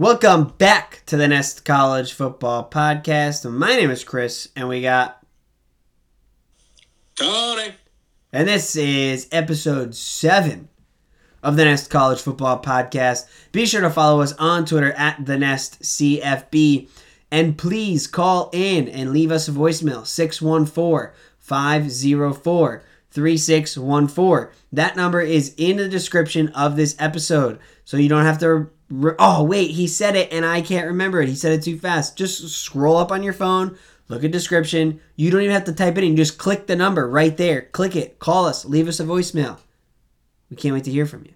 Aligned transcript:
Welcome 0.00 0.54
back 0.58 1.02
to 1.06 1.16
the 1.16 1.26
Nest 1.26 1.64
College 1.64 2.12
Football 2.12 2.70
Podcast. 2.70 3.50
My 3.50 3.74
name 3.74 3.90
is 3.90 4.04
Chris, 4.04 4.48
and 4.54 4.68
we 4.68 4.80
got 4.80 5.26
Tony. 7.16 7.74
And 8.32 8.46
this 8.46 8.76
is 8.76 9.26
episode 9.32 9.96
seven 9.96 10.68
of 11.42 11.56
the 11.56 11.64
Nest 11.64 11.90
College 11.90 12.20
Football 12.20 12.62
Podcast. 12.62 13.26
Be 13.50 13.66
sure 13.66 13.80
to 13.80 13.90
follow 13.90 14.20
us 14.20 14.34
on 14.34 14.64
Twitter 14.66 14.92
at 14.92 15.26
the 15.26 15.36
Nest 15.36 15.82
CFB. 15.82 16.88
And 17.32 17.58
please 17.58 18.06
call 18.06 18.50
in 18.52 18.86
and 18.86 19.12
leave 19.12 19.32
us 19.32 19.48
a 19.48 19.50
voicemail 19.50 20.06
614 20.06 21.12
504 21.38 22.84
3614. 23.10 24.54
That 24.72 24.94
number 24.94 25.20
is 25.20 25.56
in 25.56 25.76
the 25.76 25.88
description 25.88 26.50
of 26.50 26.76
this 26.76 26.94
episode. 27.00 27.58
So 27.84 27.96
you 27.96 28.08
don't 28.08 28.24
have 28.26 28.38
to. 28.38 28.70
Re- 28.90 29.14
oh, 29.18 29.44
wait, 29.44 29.72
he 29.72 29.86
said 29.86 30.16
it 30.16 30.32
and 30.32 30.46
I 30.46 30.62
can't 30.62 30.86
remember 30.86 31.20
it. 31.20 31.28
He 31.28 31.34
said 31.34 31.52
it 31.52 31.62
too 31.62 31.78
fast. 31.78 32.16
Just 32.16 32.48
scroll 32.48 32.96
up 32.96 33.12
on 33.12 33.22
your 33.22 33.32
phone, 33.32 33.76
look 34.08 34.24
at 34.24 34.30
description. 34.30 35.00
You 35.16 35.30
don't 35.30 35.42
even 35.42 35.52
have 35.52 35.64
to 35.64 35.72
type 35.72 35.98
it 35.98 36.04
in. 36.04 36.16
Just 36.16 36.38
click 36.38 36.66
the 36.66 36.76
number 36.76 37.08
right 37.08 37.36
there. 37.36 37.62
Click 37.62 37.96
it. 37.96 38.18
Call 38.18 38.46
us. 38.46 38.64
Leave 38.64 38.88
us 38.88 39.00
a 39.00 39.04
voicemail. 39.04 39.58
We 40.50 40.56
can't 40.56 40.74
wait 40.74 40.84
to 40.84 40.90
hear 40.90 41.06
from 41.06 41.24
you. 41.24 41.32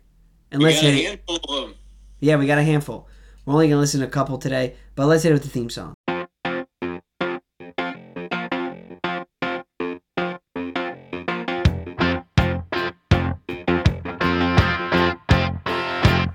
And 0.50 0.62
let's 0.62 0.80
hit 0.80 0.94
it. 0.94 1.77
Yeah, 2.20 2.36
we 2.36 2.46
got 2.46 2.58
a 2.58 2.62
handful. 2.62 3.08
We're 3.44 3.55
only 3.55 3.66
going 3.66 3.77
to 3.77 3.80
listen 3.80 4.00
to 4.00 4.06
a 4.06 4.10
couple 4.10 4.38
today, 4.38 4.77
but 4.94 5.06
let's 5.06 5.22
hit 5.24 5.30
it 5.30 5.34
with 5.34 5.42
the 5.42 5.48
theme 5.48 5.69
song. 5.69 5.94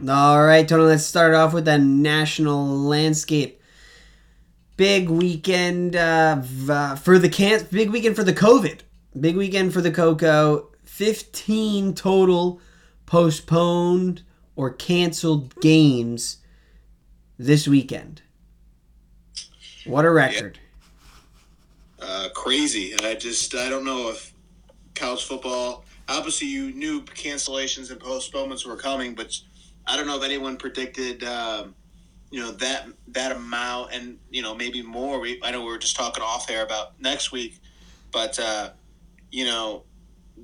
All 0.10 0.42
right, 0.42 0.68
Tony, 0.68 0.84
let's 0.84 1.04
start 1.04 1.34
off 1.34 1.54
with 1.54 1.66
the 1.66 1.78
national 1.78 2.66
landscape. 2.66 3.62
Big 4.78 5.10
weekend 5.10 5.96
uh, 5.96 6.42
uh, 6.70 6.96
for 6.96 7.20
the 7.20 7.28
can- 7.28 7.68
big 7.72 7.90
weekend 7.90 8.16
for 8.16 8.24
the 8.24 8.34
COVID. 8.34 8.82
Big 9.20 9.36
weekend 9.36 9.74
for 9.74 9.82
the 9.82 9.92
Coco. 9.92 10.70
15 10.86 11.94
total 11.94 12.62
postponed 13.06 14.24
or 14.56 14.72
canceled 14.72 15.60
games 15.60 16.38
this 17.38 17.68
weekend. 17.68 18.22
What 19.86 20.06
a 20.06 20.12
record. 20.12 20.60
Yeah. 22.00 22.06
Uh, 22.06 22.30
crazy. 22.30 22.94
I 23.04 23.16
just, 23.16 23.56
I 23.56 23.70
don't 23.70 23.84
know 23.84 24.10
if 24.10 24.34
college 24.96 25.26
football, 25.26 25.86
obviously 26.08 26.48
you 26.48 26.72
knew 26.74 27.02
cancellations 27.02 27.92
and 27.92 28.00
postponements 28.00 28.66
were 28.66 28.76
coming, 28.76 29.16
but 29.16 29.40
I 29.88 29.96
don't 29.96 30.06
know 30.06 30.18
if 30.18 30.24
anyone 30.24 30.58
predicted, 30.58 31.24
um, 31.24 31.74
you 32.30 32.42
know, 32.42 32.52
that 32.52 32.88
that 33.10 33.32
amount 33.32 33.94
and, 33.94 34.20
you 34.30 34.42
know, 34.42 34.54
maybe 34.54 34.82
more. 34.82 35.20
We, 35.20 35.40
I 35.44 35.52
know 35.52 35.62
we 35.62 35.68
were 35.68 35.78
just 35.78 35.96
talking 35.96 36.24
off 36.24 36.50
air 36.50 36.64
about 36.64 37.00
next 37.00 37.32
week, 37.32 37.60
but, 38.12 38.38
uh, 38.38 38.72
you 39.32 39.46
know, 39.46 39.84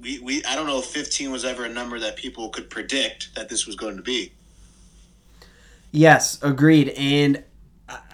we, 0.01 0.19
we 0.19 0.43
I 0.45 0.55
don't 0.55 0.67
know 0.67 0.79
if 0.79 0.85
15 0.85 1.31
was 1.31 1.45
ever 1.45 1.65
a 1.65 1.69
number 1.69 1.99
that 1.99 2.15
people 2.15 2.49
could 2.49 2.69
predict 2.69 3.35
that 3.35 3.49
this 3.49 3.67
was 3.67 3.75
going 3.75 3.97
to 3.97 4.03
be. 4.03 4.31
Yes, 5.91 6.41
agreed. 6.41 6.89
And 6.89 7.43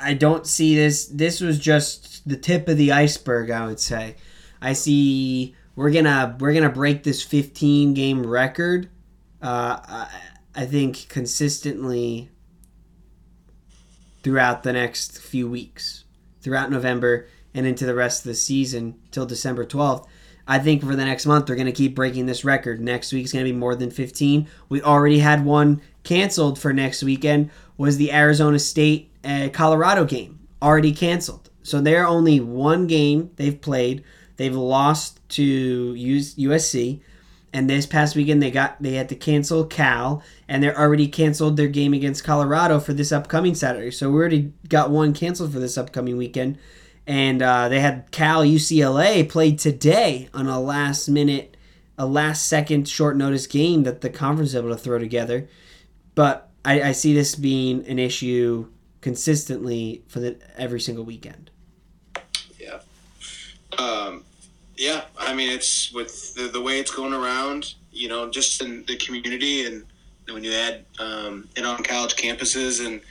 I 0.02 0.14
don't 0.14 0.46
see 0.46 0.76
this. 0.76 1.06
This 1.06 1.40
was 1.40 1.60
just 1.60 2.28
the 2.28 2.36
tip 2.36 2.68
of 2.68 2.78
the 2.78 2.92
iceberg. 2.92 3.52
I 3.52 3.66
would 3.66 3.80
say. 3.80 4.16
I 4.62 4.74
see 4.74 5.56
we're 5.76 5.92
gonna 5.92 6.36
we're 6.40 6.54
gonna 6.54 6.70
break 6.70 7.04
this 7.04 7.24
15 7.24 7.94
game 7.94 8.26
record. 8.26 8.90
Uh, 9.42 9.80
I, 9.82 10.10
I 10.60 10.66
think 10.66 11.08
consistently 11.08 12.32
throughout 14.24 14.64
the 14.64 14.74
next 14.74 15.18
few 15.18 15.50
weeks, 15.50 16.04
throughout 16.42 16.70
November 16.70 17.30
and 17.54 17.66
into 17.66 17.86
the 17.86 17.96
rest 17.96 18.26
of 18.26 18.28
the 18.28 18.36
season 18.36 19.00
till 19.10 19.26
December 19.26 19.64
12th. 19.64 20.06
I 20.46 20.60
think 20.60 20.84
for 20.84 20.98
the 20.98 21.06
next 21.06 21.26
month 21.26 21.46
they're 21.46 21.56
going 21.56 21.66
to 21.68 21.72
keep 21.72 21.96
breaking 21.96 22.26
this 22.26 22.44
record. 22.44 22.82
Next 22.82 23.14
week's 23.14 23.32
going 23.32 23.46
to 23.46 23.52
be 23.54 23.58
more 23.58 23.74
than 23.74 23.90
15. 23.90 24.50
We 24.68 24.82
already 24.82 25.20
had 25.20 25.46
one 25.46 25.82
canceled 26.04 26.60
for 26.60 26.74
next 26.74 27.04
weekend 27.04 27.52
was 27.78 27.96
the 27.96 28.12
Arizona 28.12 28.60
State 28.60 29.14
uh, 29.24 29.48
Colorado 29.54 30.04
game 30.04 30.40
already 30.62 30.92
canceled. 30.92 31.50
So 31.64 31.80
they're 31.80 32.06
only 32.06 32.42
one 32.42 32.86
game 32.86 33.32
they've 33.38 33.62
played. 33.62 34.04
They've 34.36 34.54
lost 34.54 35.22
to 35.30 35.94
USC, 35.94 37.00
and 37.52 37.70
this 37.70 37.86
past 37.86 38.16
weekend 38.16 38.42
they 38.42 38.52
got 38.52 38.82
they 38.82 38.94
had 38.94 39.10
to 39.10 39.16
cancel 39.16 39.66
Cal, 39.66 40.24
and 40.48 40.62
they're 40.62 40.78
already 40.78 41.08
canceled 41.08 41.58
their 41.58 41.68
game 41.68 41.94
against 41.94 42.24
Colorado 42.24 42.80
for 42.80 42.94
this 42.94 43.12
upcoming 43.12 43.56
Saturday. 43.56 43.92
So 43.92 44.10
we 44.10 44.18
already 44.18 44.54
got 44.68 44.92
one 44.92 45.14
canceled 45.14 45.54
for 45.54 45.60
this 45.60 45.78
upcoming 45.78 46.18
weekend 46.18 46.58
and 47.10 47.42
uh, 47.42 47.68
they 47.70 47.80
had 47.80 48.12
Cal 48.12 48.44
UCLA 48.44 49.28
played 49.28 49.58
today 49.58 50.30
on 50.32 50.46
a 50.46 50.60
last 50.62 51.10
minute, 51.10 51.58
a 51.98 52.06
last 52.06 52.46
second 52.46 52.88
short 52.88 53.18
notice 53.18 53.48
game 53.48 53.82
that 53.82 54.02
the 54.02 54.12
conference 54.12 54.54
was 54.54 54.56
able 54.56 54.70
to 54.70 54.78
throw 54.78 55.00
together. 55.00 55.50
But 56.14 56.52
I, 56.64 56.84
I 56.84 56.92
see 56.92 57.16
this 57.16 57.34
being 57.34 57.84
an 57.88 57.98
issue 57.98 58.68
consistently 59.02 60.04
for 60.08 60.20
the 60.20 60.38
every 60.56 60.80
single 60.80 61.04
weekend. 61.04 61.50
Yeah. 62.60 62.82
Um, 63.80 64.24
yeah, 64.80 65.02
I 65.18 65.36
mean 65.36 65.50
it's 65.50 65.92
with 65.92 66.34
the, 66.36 66.44
the 66.44 66.62
way 66.62 66.80
it's 66.80 66.90
going 66.90 67.14
around, 67.14 67.76
you 67.92 68.08
know, 68.08 68.30
just 68.30 68.62
in 68.62 68.86
the 68.86 68.96
community 68.96 69.66
and 69.66 69.86
when 70.32 70.44
you 70.44 70.54
add 70.54 70.86
um, 71.00 71.50
it 71.56 71.66
on 71.66 71.84
college 71.84 72.16
campuses 72.16 72.86
and 72.86 73.02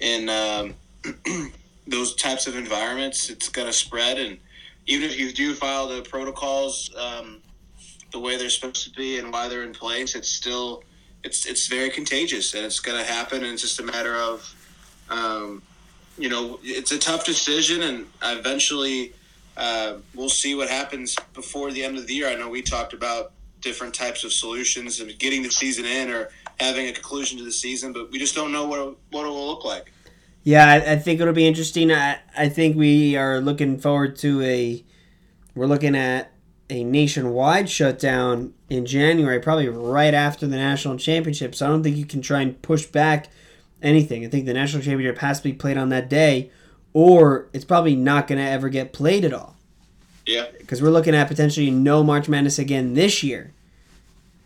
and 0.00 0.30
um, 0.30 1.52
those 1.86 2.14
types 2.14 2.46
of 2.46 2.56
environments, 2.56 3.28
it's 3.28 3.50
going 3.50 3.66
to 3.66 3.72
spread. 3.72 4.18
And 4.18 4.38
even 4.86 5.10
if 5.10 5.18
you 5.18 5.30
do 5.30 5.54
file 5.54 5.88
the 5.88 6.00
protocols 6.00 6.90
um, 6.96 7.42
the 8.12 8.18
way 8.18 8.38
they're 8.38 8.48
supposed 8.48 8.84
to 8.84 8.90
be 8.90 9.18
and 9.18 9.30
why 9.30 9.46
they're 9.48 9.62
in 9.62 9.74
place, 9.74 10.14
it's 10.14 10.30
still 10.30 10.82
it's 11.22 11.44
it's 11.44 11.66
very 11.66 11.90
contagious 11.90 12.54
and 12.54 12.64
it's 12.64 12.80
going 12.80 12.98
to 12.98 13.04
happen. 13.04 13.44
And 13.44 13.52
it's 13.52 13.62
just 13.62 13.78
a 13.78 13.84
matter 13.84 14.16
of 14.16 14.54
um, 15.10 15.60
you 16.16 16.30
know 16.30 16.58
it's 16.62 16.92
a 16.92 16.98
tough 16.98 17.26
decision, 17.26 17.82
and 17.82 18.06
eventually 18.22 19.12
uh, 19.56 19.94
we'll 20.14 20.28
see 20.28 20.54
what 20.54 20.68
happens 20.68 21.16
before 21.34 21.70
the 21.70 21.84
end 21.84 21.98
of 21.98 22.06
the 22.06 22.14
year. 22.14 22.28
I 22.28 22.34
know 22.34 22.48
we 22.48 22.62
talked 22.62 22.92
about 22.92 23.32
different 23.60 23.94
types 23.94 24.24
of 24.24 24.32
solutions 24.32 25.00
and 25.00 25.18
getting 25.18 25.42
the 25.42 25.50
season 25.50 25.84
in 25.84 26.10
or 26.10 26.30
having 26.58 26.88
a 26.88 26.92
conclusion 26.92 27.38
to 27.38 27.44
the 27.44 27.52
season, 27.52 27.92
but 27.92 28.10
we 28.10 28.18
just 28.18 28.34
don't 28.34 28.52
know 28.52 28.66
what 28.66 28.96
what 29.10 29.26
it 29.26 29.28
will 29.28 29.46
look 29.46 29.64
like. 29.64 29.92
Yeah, 30.42 30.66
I, 30.66 30.92
I, 30.92 30.96
think 30.96 31.20
it'll 31.20 31.34
be 31.34 31.46
interesting. 31.46 31.92
I, 31.92 32.18
I 32.34 32.48
think 32.48 32.74
we 32.74 33.14
are 33.16 33.40
looking 33.40 33.78
forward 33.78 34.16
to 34.18 34.42
a. 34.42 34.84
We're 35.54 35.66
looking 35.66 35.94
at 35.94 36.32
a 36.70 36.84
nationwide 36.84 37.68
shutdown 37.68 38.54
in 38.70 38.86
January, 38.86 39.40
probably 39.40 39.68
right 39.68 40.14
after 40.14 40.46
the 40.46 40.56
national 40.56 40.96
championship. 40.96 41.54
So 41.54 41.66
I 41.66 41.68
don't 41.68 41.82
think 41.82 41.96
you 41.96 42.06
can 42.06 42.22
try 42.22 42.40
and 42.40 42.60
push 42.62 42.86
back 42.86 43.28
anything. 43.82 44.24
I 44.24 44.28
think 44.28 44.46
the 44.46 44.54
national 44.54 44.82
championship 44.82 45.18
has 45.18 45.38
to 45.38 45.44
be 45.44 45.52
played 45.52 45.76
on 45.76 45.88
that 45.90 46.08
day, 46.08 46.50
or 46.92 47.48
it's 47.52 47.64
probably 47.64 47.96
not 47.96 48.26
going 48.26 48.38
to 48.38 48.48
ever 48.48 48.68
get 48.68 48.92
played 48.92 49.24
at 49.24 49.32
all. 49.32 49.56
Yeah. 50.26 50.46
Because 50.58 50.82
we're 50.82 50.90
looking 50.90 51.14
at 51.14 51.28
potentially 51.28 51.70
no 51.70 52.02
March 52.02 52.28
Madness 52.28 52.58
again 52.58 52.94
this 52.94 53.22
year. 53.22 53.52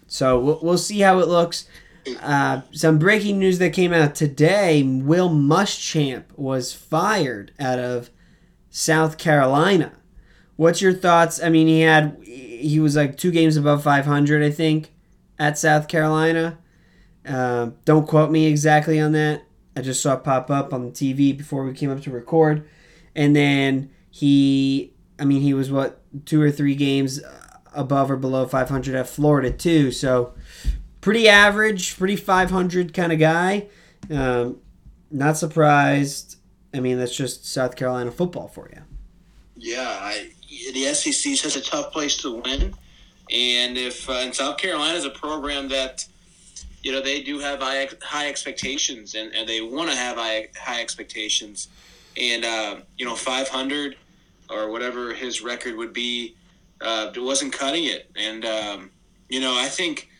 So 0.06 0.38
we'll, 0.38 0.60
we'll 0.62 0.78
see 0.78 1.00
how 1.00 1.18
it 1.18 1.28
looks. 1.28 1.68
Uh, 2.20 2.60
some 2.72 2.98
breaking 2.98 3.38
news 3.38 3.58
that 3.58 3.72
came 3.72 3.92
out 3.92 4.14
today: 4.14 4.82
Will 4.82 5.30
Muschamp 5.30 6.24
was 6.36 6.72
fired 6.72 7.52
out 7.58 7.78
of 7.78 8.10
South 8.70 9.16
Carolina. 9.18 9.92
What's 10.56 10.82
your 10.82 10.92
thoughts? 10.92 11.42
I 11.42 11.48
mean, 11.48 11.66
he 11.66 11.80
had 11.80 12.18
he 12.22 12.78
was 12.78 12.96
like 12.96 13.16
two 13.16 13.30
games 13.30 13.56
above 13.56 13.82
500, 13.82 14.42
I 14.42 14.50
think, 14.50 14.92
at 15.38 15.58
South 15.58 15.88
Carolina. 15.88 16.58
Uh, 17.26 17.70
don't 17.84 18.06
quote 18.06 18.30
me 18.30 18.46
exactly 18.46 19.00
on 19.00 19.12
that. 19.12 19.43
I 19.76 19.82
just 19.82 20.02
saw 20.02 20.14
it 20.14 20.24
pop 20.24 20.50
up 20.50 20.72
on 20.72 20.84
the 20.84 20.90
TV 20.90 21.36
before 21.36 21.64
we 21.64 21.72
came 21.72 21.90
up 21.90 22.00
to 22.02 22.10
record, 22.10 22.68
and 23.14 23.34
then 23.34 23.90
he, 24.10 24.92
I 25.18 25.24
mean, 25.24 25.42
he 25.42 25.54
was 25.54 25.70
what 25.70 26.00
two 26.26 26.40
or 26.40 26.50
three 26.50 26.74
games 26.74 27.20
above 27.72 28.10
or 28.10 28.16
below 28.16 28.46
500 28.46 28.94
at 28.94 29.08
Florida 29.08 29.50
too. 29.50 29.90
So 29.90 30.34
pretty 31.00 31.28
average, 31.28 31.96
pretty 31.98 32.16
500 32.16 32.94
kind 32.94 33.12
of 33.12 33.18
guy. 33.18 33.66
Um, 34.10 34.58
not 35.10 35.36
surprised. 35.36 36.36
I 36.72 36.80
mean, 36.80 36.98
that's 36.98 37.16
just 37.16 37.46
South 37.46 37.76
Carolina 37.76 38.10
football 38.10 38.48
for 38.48 38.70
you. 38.72 38.82
Yeah, 39.56 39.98
I, 40.00 40.30
the 40.72 40.92
SEC 40.94 41.32
is 41.32 41.40
such 41.40 41.56
a 41.56 41.60
tough 41.60 41.92
place 41.92 42.16
to 42.18 42.36
win, 42.36 42.74
and 43.30 43.78
if 43.78 44.08
uh, 44.10 44.14
and 44.14 44.34
South 44.34 44.58
Carolina 44.58 44.94
is 44.94 45.04
a 45.04 45.10
program 45.10 45.68
that 45.68 46.06
you 46.84 46.92
know 46.92 47.00
they 47.00 47.22
do 47.22 47.38
have 47.40 47.60
high, 47.60 47.88
high 48.02 48.28
expectations, 48.28 49.14
and, 49.14 49.34
and 49.34 49.48
they 49.48 49.60
want 49.62 49.90
to 49.90 49.96
have 49.96 50.16
high, 50.16 50.48
high 50.54 50.80
expectations, 50.80 51.68
and 52.16 52.44
uh, 52.44 52.76
you 52.96 53.06
know 53.06 53.16
500 53.16 53.96
or 54.50 54.70
whatever 54.70 55.14
his 55.14 55.40
record 55.40 55.76
would 55.76 55.94
be, 55.94 56.36
uh, 56.82 57.10
it 57.12 57.20
wasn't 57.20 57.52
cutting 57.52 57.84
it, 57.84 58.10
and 58.14 58.44
um, 58.44 58.90
you 59.30 59.40
know 59.40 59.58
I 59.58 59.66
think 59.66 60.10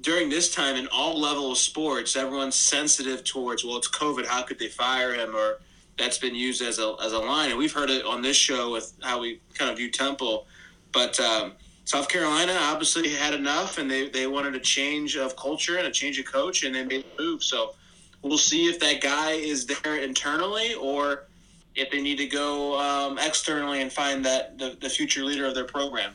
during 0.00 0.30
this 0.30 0.54
time 0.54 0.76
in 0.76 0.86
all 0.88 1.20
level 1.20 1.52
of 1.52 1.58
sports, 1.58 2.16
everyone's 2.16 2.54
sensitive 2.54 3.24
towards 3.24 3.64
well, 3.64 3.76
it's 3.76 3.88
COVID. 3.88 4.24
How 4.24 4.42
could 4.42 4.60
they 4.60 4.68
fire 4.68 5.14
him? 5.14 5.34
Or 5.34 5.58
that's 5.98 6.18
been 6.18 6.36
used 6.36 6.62
as 6.62 6.78
a 6.78 6.94
as 7.02 7.12
a 7.12 7.18
line, 7.18 7.50
and 7.50 7.58
we've 7.58 7.72
heard 7.72 7.90
it 7.90 8.04
on 8.06 8.22
this 8.22 8.36
show 8.36 8.70
with 8.70 8.92
how 9.02 9.20
we 9.20 9.40
kind 9.54 9.72
of 9.72 9.76
view 9.76 9.90
Temple. 9.90 10.46
But 10.92 11.18
um, 11.18 11.54
South 11.84 12.08
Carolina 12.08 12.56
obviously 12.60 13.08
had 13.10 13.34
enough, 13.34 13.78
and 13.78 13.90
they 13.90 14.08
they 14.08 14.26
wanted 14.26 14.54
a 14.54 14.60
change 14.60 15.16
of 15.16 15.36
culture 15.36 15.78
and 15.78 15.86
a 15.86 15.90
change 15.90 16.18
of 16.18 16.26
coach, 16.26 16.62
and 16.62 16.74
they 16.74 16.84
made 16.84 17.04
the 17.04 17.22
move. 17.22 17.42
So 17.42 17.74
we'll 18.22 18.38
see 18.38 18.66
if 18.66 18.78
that 18.80 19.00
guy 19.00 19.32
is 19.32 19.66
there 19.66 19.96
internally 19.96 20.74
or 20.74 21.26
if 21.74 21.90
they 21.90 22.00
need 22.00 22.18
to 22.18 22.26
go 22.26 22.78
um, 22.78 23.18
externally 23.18 23.80
and 23.80 23.92
find 23.92 24.24
that 24.24 24.58
the, 24.58 24.76
the 24.80 24.88
future 24.88 25.24
leader 25.24 25.46
of 25.46 25.54
their 25.54 25.64
program. 25.64 26.12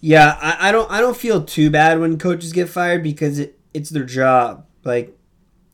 Yeah, 0.00 0.38
I, 0.40 0.68
I 0.68 0.72
don't 0.72 0.90
I 0.90 1.00
don't 1.00 1.16
feel 1.16 1.44
too 1.44 1.70
bad 1.70 1.98
when 1.98 2.18
coaches 2.18 2.52
get 2.52 2.68
fired 2.68 3.02
because 3.02 3.38
it, 3.38 3.58
it's 3.72 3.90
their 3.90 4.04
job. 4.04 4.66
Like 4.84 5.16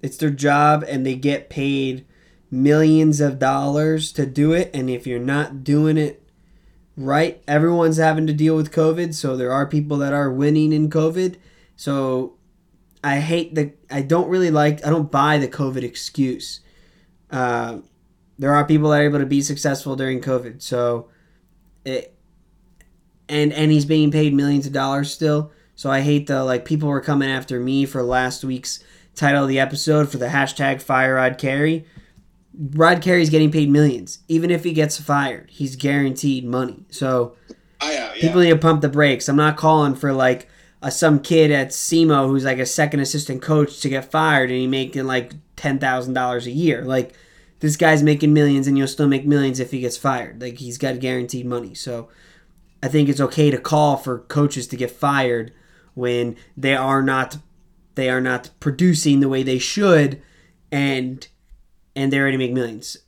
it's 0.00 0.16
their 0.16 0.30
job 0.30 0.84
and 0.86 1.04
they 1.04 1.14
get 1.14 1.50
paid 1.50 2.06
millions 2.50 3.20
of 3.20 3.38
dollars 3.38 4.12
to 4.12 4.26
do 4.26 4.52
it 4.52 4.70
and 4.74 4.90
if 4.90 5.06
you're 5.06 5.18
not 5.18 5.64
doing 5.64 5.96
it 5.96 6.21
right, 6.96 7.42
everyone's 7.48 7.96
having 7.96 8.26
to 8.26 8.32
deal 8.32 8.56
with 8.56 8.72
COVID, 8.72 9.14
so 9.14 9.36
there 9.36 9.52
are 9.52 9.66
people 9.66 9.96
that 9.98 10.12
are 10.12 10.30
winning 10.30 10.72
in 10.72 10.90
COVID. 10.90 11.36
So 11.76 12.34
I 13.02 13.18
hate 13.20 13.54
the 13.54 13.72
I 13.90 14.02
don't 14.02 14.28
really 14.28 14.50
like 14.50 14.84
I 14.86 14.90
don't 14.90 15.10
buy 15.10 15.38
the 15.38 15.48
COVID 15.48 15.82
excuse. 15.82 16.60
Uh, 17.30 17.78
there 18.38 18.54
are 18.54 18.66
people 18.66 18.90
that 18.90 19.00
are 19.00 19.04
able 19.04 19.18
to 19.18 19.26
be 19.26 19.42
successful 19.42 19.96
during 19.96 20.20
COVID. 20.20 20.62
So 20.62 21.08
it 21.84 22.16
and 23.28 23.52
and 23.52 23.72
he's 23.72 23.84
being 23.84 24.10
paid 24.10 24.34
millions 24.34 24.66
of 24.66 24.72
dollars 24.72 25.12
still. 25.12 25.50
So 25.74 25.90
I 25.90 26.00
hate 26.00 26.26
the 26.26 26.44
like 26.44 26.64
people 26.64 26.88
were 26.88 27.00
coming 27.00 27.30
after 27.30 27.58
me 27.58 27.86
for 27.86 28.02
last 28.02 28.44
week's 28.44 28.82
title 29.14 29.42
of 29.42 29.48
the 29.48 29.58
episode 29.58 30.10
for 30.10 30.18
the 30.18 30.28
hashtag 30.28 30.80
fire 30.80 31.14
Rod 31.14 31.38
Carey. 31.38 31.84
Rod 32.58 33.00
Carey's 33.02 33.30
getting 33.30 33.50
paid 33.50 33.70
millions. 33.70 34.18
Even 34.28 34.50
if 34.50 34.64
he 34.64 34.72
gets 34.72 35.00
fired, 35.00 35.50
he's 35.50 35.76
guaranteed 35.76 36.44
money. 36.44 36.84
So 36.90 37.36
Oh, 37.80 37.90
yeah, 37.90 38.12
yeah. 38.14 38.20
people 38.20 38.40
need 38.40 38.50
to 38.50 38.58
pump 38.58 38.80
the 38.80 38.88
brakes. 38.88 39.28
I'm 39.28 39.36
not 39.36 39.56
calling 39.56 39.94
for 39.94 40.12
like 40.12 40.48
a, 40.82 40.90
some 40.90 41.18
kid 41.20 41.50
at 41.50 41.68
SEMO 41.70 42.28
who's 42.28 42.44
like 42.44 42.58
a 42.58 42.66
second 42.66 43.00
assistant 43.00 43.42
coach 43.42 43.80
to 43.80 43.88
get 43.88 44.10
fired 44.10 44.50
and 44.50 44.58
he 44.60 44.66
making 44.66 45.06
like 45.06 45.32
ten 45.56 45.78
thousand 45.78 46.14
dollars 46.14 46.46
a 46.46 46.50
year. 46.52 46.82
Like 46.84 47.14
this 47.60 47.76
guy's 47.76 48.02
making 48.02 48.32
millions 48.32 48.66
and 48.66 48.76
you'll 48.78 48.86
still 48.88 49.08
make 49.08 49.26
millions 49.26 49.58
if 49.58 49.70
he 49.70 49.80
gets 49.80 49.96
fired. 49.96 50.40
Like 50.40 50.58
he's 50.58 50.78
got 50.78 51.00
guaranteed 51.00 51.46
money. 51.46 51.74
So 51.74 52.08
I 52.82 52.88
think 52.88 53.08
it's 53.08 53.20
okay 53.20 53.50
to 53.50 53.58
call 53.58 53.96
for 53.96 54.18
coaches 54.20 54.66
to 54.68 54.76
get 54.76 54.90
fired 54.90 55.52
when 55.94 56.36
they 56.56 56.76
are 56.76 57.02
not 57.02 57.38
they 57.94 58.08
are 58.10 58.20
not 58.20 58.50
producing 58.60 59.20
the 59.20 59.28
way 59.28 59.42
they 59.42 59.58
should 59.58 60.22
and 60.70 61.26
and 61.94 62.12
they 62.12 62.18
already 62.18 62.36
make 62.36 62.52
millions. 62.52 62.98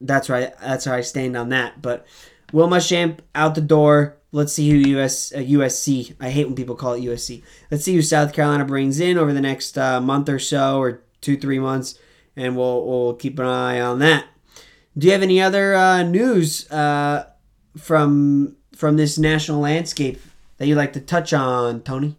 That's 0.00 0.28
right. 0.28 0.52
That's 0.60 0.84
how 0.84 0.94
I 0.94 1.00
stand 1.00 1.36
on 1.36 1.50
that. 1.50 1.80
But 1.80 2.06
Will 2.52 2.68
Muschamp 2.68 3.20
out 3.34 3.54
the 3.54 3.60
door. 3.60 4.18
Let's 4.30 4.52
see 4.52 4.70
who 4.70 4.76
US 4.98 5.32
uh, 5.32 5.38
USC. 5.38 6.14
I 6.20 6.30
hate 6.30 6.46
when 6.46 6.54
people 6.54 6.74
call 6.74 6.94
it 6.94 7.02
USC. 7.02 7.42
Let's 7.70 7.84
see 7.84 7.94
who 7.94 8.02
South 8.02 8.32
Carolina 8.32 8.64
brings 8.64 9.00
in 9.00 9.18
over 9.18 9.32
the 9.32 9.40
next 9.40 9.76
uh, 9.76 10.00
month 10.00 10.28
or 10.28 10.38
so, 10.38 10.78
or 10.78 11.02
two 11.20 11.36
three 11.36 11.58
months, 11.58 11.98
and 12.36 12.56
we'll 12.56 12.86
we'll 12.86 13.14
keep 13.14 13.38
an 13.38 13.46
eye 13.46 13.80
on 13.80 13.98
that. 14.00 14.26
Do 14.96 15.06
you 15.06 15.12
have 15.12 15.22
any 15.22 15.40
other 15.40 15.74
uh, 15.74 16.02
news 16.02 16.70
uh, 16.70 17.30
from 17.76 18.56
from 18.74 18.96
this 18.96 19.18
national 19.18 19.60
landscape 19.60 20.20
that 20.58 20.66
you'd 20.66 20.76
like 20.76 20.92
to 20.94 21.00
touch 21.00 21.32
on, 21.32 21.80
Tony? 21.82 22.16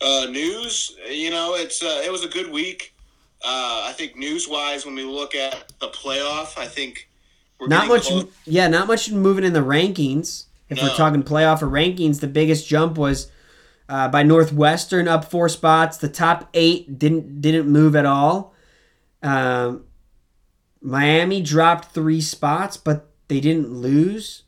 Uh, 0.00 0.26
news, 0.30 0.94
you 1.10 1.30
know, 1.30 1.54
it's 1.54 1.82
uh, 1.82 2.02
it 2.04 2.12
was 2.12 2.24
a 2.24 2.28
good 2.28 2.50
week. 2.50 2.94
Uh, 3.48 3.84
I 3.88 3.92
think 3.96 4.16
news 4.16 4.48
wise, 4.48 4.84
when 4.84 4.96
we 4.96 5.04
look 5.04 5.34
at 5.36 5.72
the 5.78 5.86
playoff, 5.88 6.58
I 6.58 6.66
think 6.66 7.08
we're 7.60 7.68
Not 7.68 7.86
much, 7.86 8.08
close- 8.08 8.24
yeah, 8.44 8.66
not 8.66 8.88
much 8.88 9.10
moving 9.12 9.44
in 9.44 9.52
the 9.52 9.60
rankings. 9.60 10.46
If 10.68 10.82
we're 10.82 10.88
talking 10.96 11.22
playoff 11.22 11.62
or 11.62 11.68
rankings, 11.68 12.18
the 12.18 12.26
biggest 12.26 12.66
jump 12.66 12.98
was 12.98 13.30
uh, 13.88 14.08
by 14.08 14.24
Northwestern 14.24 15.06
up 15.06 15.30
four 15.30 15.48
spots. 15.48 15.96
The 15.98 16.08
top 16.08 16.48
eight 16.54 16.98
didn't 16.98 17.40
didn't 17.40 17.68
move 17.68 17.94
at 17.94 18.04
all. 18.04 18.52
Um, 19.22 19.84
Miami 20.82 21.40
dropped 21.40 21.92
three 21.94 22.20
spots, 22.20 22.76
but 22.76 23.08
they 23.28 23.38
didn't 23.38 23.72
lose. 23.72 24.42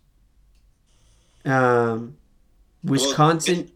Um, 1.44 2.16
Wisconsin 2.82 3.70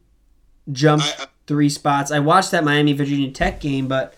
jumped 0.70 1.06
I- 1.18 1.22
I- 1.22 1.26
three 1.46 1.68
spots. 1.68 2.10
I 2.10 2.18
watched 2.18 2.50
that 2.50 2.64
Miami 2.64 2.92
Virginia 2.92 3.30
Tech 3.30 3.60
game, 3.60 3.86
but 3.86 4.14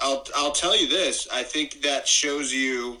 I'll 0.00 0.24
I'll 0.34 0.52
tell 0.52 0.78
you 0.78 0.88
this. 0.88 1.26
I 1.32 1.42
think 1.42 1.82
that 1.82 2.06
shows 2.06 2.52
you, 2.52 2.98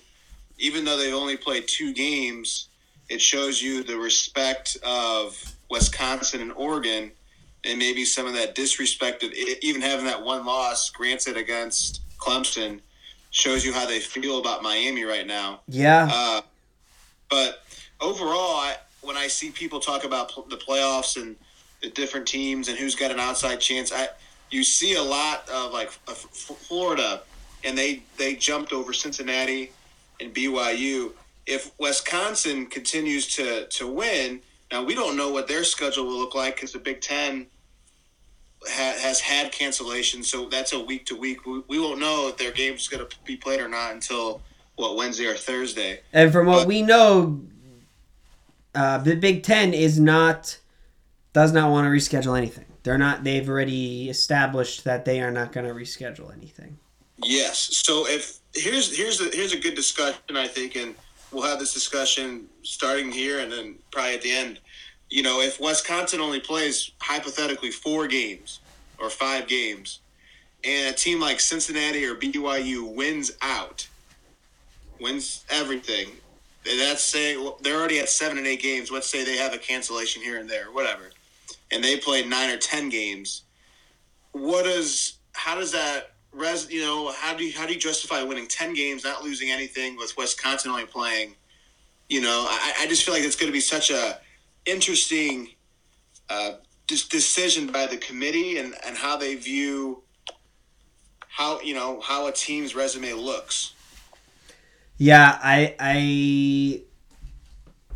even 0.58 0.84
though 0.84 0.96
they've 0.96 1.14
only 1.14 1.36
played 1.36 1.68
two 1.68 1.92
games, 1.92 2.68
it 3.08 3.20
shows 3.20 3.62
you 3.62 3.82
the 3.82 3.96
respect 3.96 4.76
of 4.82 5.40
Wisconsin 5.70 6.40
and 6.40 6.52
Oregon, 6.52 7.12
and 7.64 7.78
maybe 7.78 8.04
some 8.04 8.26
of 8.26 8.34
that 8.34 8.54
disrespect 8.54 9.22
of 9.22 9.32
even 9.62 9.80
having 9.80 10.06
that 10.06 10.22
one 10.22 10.44
loss 10.44 10.90
granted 10.90 11.36
against 11.36 12.00
Clemson 12.18 12.80
shows 13.30 13.64
you 13.64 13.72
how 13.72 13.86
they 13.86 14.00
feel 14.00 14.38
about 14.38 14.62
Miami 14.62 15.04
right 15.04 15.26
now. 15.26 15.60
yeah, 15.68 16.08
Uh, 16.10 16.40
but 17.28 17.62
overall, 18.00 18.56
I, 18.56 18.76
when 19.02 19.16
I 19.16 19.28
see 19.28 19.50
people 19.50 19.80
talk 19.80 20.04
about 20.04 20.30
pl- 20.30 20.46
the 20.48 20.56
playoffs 20.56 21.20
and 21.20 21.36
the 21.82 21.90
different 21.90 22.26
teams 22.26 22.68
and 22.68 22.78
who's 22.78 22.94
got 22.94 23.10
an 23.10 23.20
outside 23.20 23.60
chance, 23.60 23.92
I 23.92 24.08
you 24.50 24.64
see 24.64 24.94
a 24.94 25.02
lot 25.02 25.48
of 25.48 25.72
like 25.72 25.88
F- 26.08 26.16
Florida, 26.32 27.22
and 27.64 27.76
they 27.76 28.02
they 28.16 28.34
jumped 28.34 28.72
over 28.72 28.92
Cincinnati 28.92 29.70
and 30.20 30.34
BYU. 30.34 31.12
If 31.46 31.70
Wisconsin 31.78 32.66
continues 32.66 33.26
to 33.36 33.66
to 33.66 33.86
win, 33.86 34.40
now 34.72 34.82
we 34.84 34.94
don't 34.94 35.16
know 35.16 35.30
what 35.30 35.48
their 35.48 35.64
schedule 35.64 36.06
will 36.06 36.18
look 36.18 36.34
like 36.34 36.56
because 36.56 36.72
the 36.72 36.78
Big 36.78 37.00
Ten 37.00 37.46
ha- 38.66 38.96
has 39.00 39.20
had 39.20 39.52
cancellations, 39.52 40.24
so 40.26 40.48
that's 40.48 40.72
a 40.72 40.80
week 40.80 41.06
to 41.06 41.16
week. 41.16 41.46
We, 41.46 41.62
we 41.68 41.78
won't 41.80 42.00
know 42.00 42.28
if 42.28 42.36
their 42.36 42.52
game's 42.52 42.88
going 42.88 43.06
to 43.06 43.16
be 43.24 43.36
played 43.36 43.60
or 43.60 43.68
not 43.68 43.92
until 43.94 44.42
what 44.76 44.96
Wednesday 44.96 45.26
or 45.26 45.34
Thursday. 45.34 46.00
And 46.12 46.30
from 46.32 46.46
what 46.46 46.60
But- 46.60 46.68
we 46.68 46.82
know, 46.82 47.40
uh, 48.74 48.98
the 48.98 49.16
Big 49.16 49.42
Ten 49.42 49.72
is 49.74 49.98
not 49.98 50.58
does 51.32 51.52
not 51.52 51.70
want 51.70 51.84
to 51.86 51.90
reschedule 51.90 52.36
anything. 52.36 52.64
They're 52.88 52.96
not. 52.96 53.22
They've 53.22 53.46
already 53.46 54.08
established 54.08 54.84
that 54.84 55.04
they 55.04 55.20
are 55.20 55.30
not 55.30 55.52
going 55.52 55.66
to 55.66 55.74
reschedule 55.74 56.34
anything. 56.34 56.78
Yes. 57.22 57.58
So 57.84 58.06
if 58.06 58.38
here's 58.54 58.96
here's 58.96 59.20
a 59.20 59.24
here's 59.24 59.52
a 59.52 59.58
good 59.58 59.74
discussion 59.74 60.38
I 60.38 60.48
think, 60.48 60.74
and 60.74 60.94
we'll 61.30 61.42
have 61.42 61.58
this 61.58 61.74
discussion 61.74 62.46
starting 62.62 63.12
here 63.12 63.40
and 63.40 63.52
then 63.52 63.74
probably 63.90 64.14
at 64.14 64.22
the 64.22 64.32
end. 64.32 64.60
You 65.10 65.22
know, 65.22 65.42
if 65.42 65.60
Wisconsin 65.60 66.22
only 66.22 66.40
plays 66.40 66.92
hypothetically 66.98 67.72
four 67.72 68.06
games 68.06 68.60
or 68.98 69.10
five 69.10 69.46
games, 69.48 70.00
and 70.64 70.88
a 70.88 70.96
team 70.96 71.20
like 71.20 71.40
Cincinnati 71.40 72.06
or 72.06 72.14
BYU 72.14 72.94
wins 72.94 73.32
out, 73.42 73.86
wins 74.98 75.44
everything, 75.50 76.08
that's 76.64 77.14
well, 77.14 77.58
they're 77.60 77.78
already 77.78 78.00
at 78.00 78.08
seven 78.08 78.38
and 78.38 78.46
eight 78.46 78.62
games. 78.62 78.90
Let's 78.90 79.10
say 79.10 79.26
they 79.26 79.36
have 79.36 79.52
a 79.52 79.58
cancellation 79.58 80.22
here 80.22 80.38
and 80.38 80.48
there, 80.48 80.72
whatever, 80.72 81.10
and 81.70 81.82
they 81.82 81.96
played 81.96 82.28
nine 82.28 82.50
or 82.50 82.56
ten 82.56 82.88
games. 82.88 83.42
What 84.32 84.64
does 84.64 85.18
how 85.32 85.54
does 85.54 85.72
that 85.72 86.12
res 86.32 86.70
you 86.70 86.80
know 86.80 87.12
how 87.12 87.34
do 87.34 87.44
you 87.44 87.56
how 87.56 87.66
do 87.66 87.72
you 87.72 87.78
justify 87.78 88.22
winning 88.22 88.46
10 88.46 88.74
games 88.74 89.02
not 89.02 89.24
losing 89.24 89.50
anything 89.50 89.96
with 89.96 90.14
wisconsin 90.18 90.70
only 90.70 90.84
playing 90.84 91.34
you 92.10 92.20
know 92.20 92.46
i, 92.50 92.74
I 92.80 92.86
just 92.86 93.02
feel 93.02 93.14
like 93.14 93.22
it's 93.22 93.34
going 93.34 93.48
to 93.48 93.52
be 93.52 93.60
such 93.60 93.90
a 93.90 94.18
interesting 94.66 95.48
uh, 96.28 96.52
decision 96.86 97.72
by 97.72 97.86
the 97.86 97.96
committee 97.96 98.58
and, 98.58 98.74
and 98.86 98.94
how 98.94 99.16
they 99.16 99.36
view 99.36 100.02
how 101.28 101.60
you 101.62 101.72
know 101.72 101.98
how 102.00 102.26
a 102.26 102.32
team's 102.32 102.74
resume 102.74 103.14
looks 103.14 103.72
Yeah, 104.98 105.38
I, 105.40 105.76
I. 105.78 106.82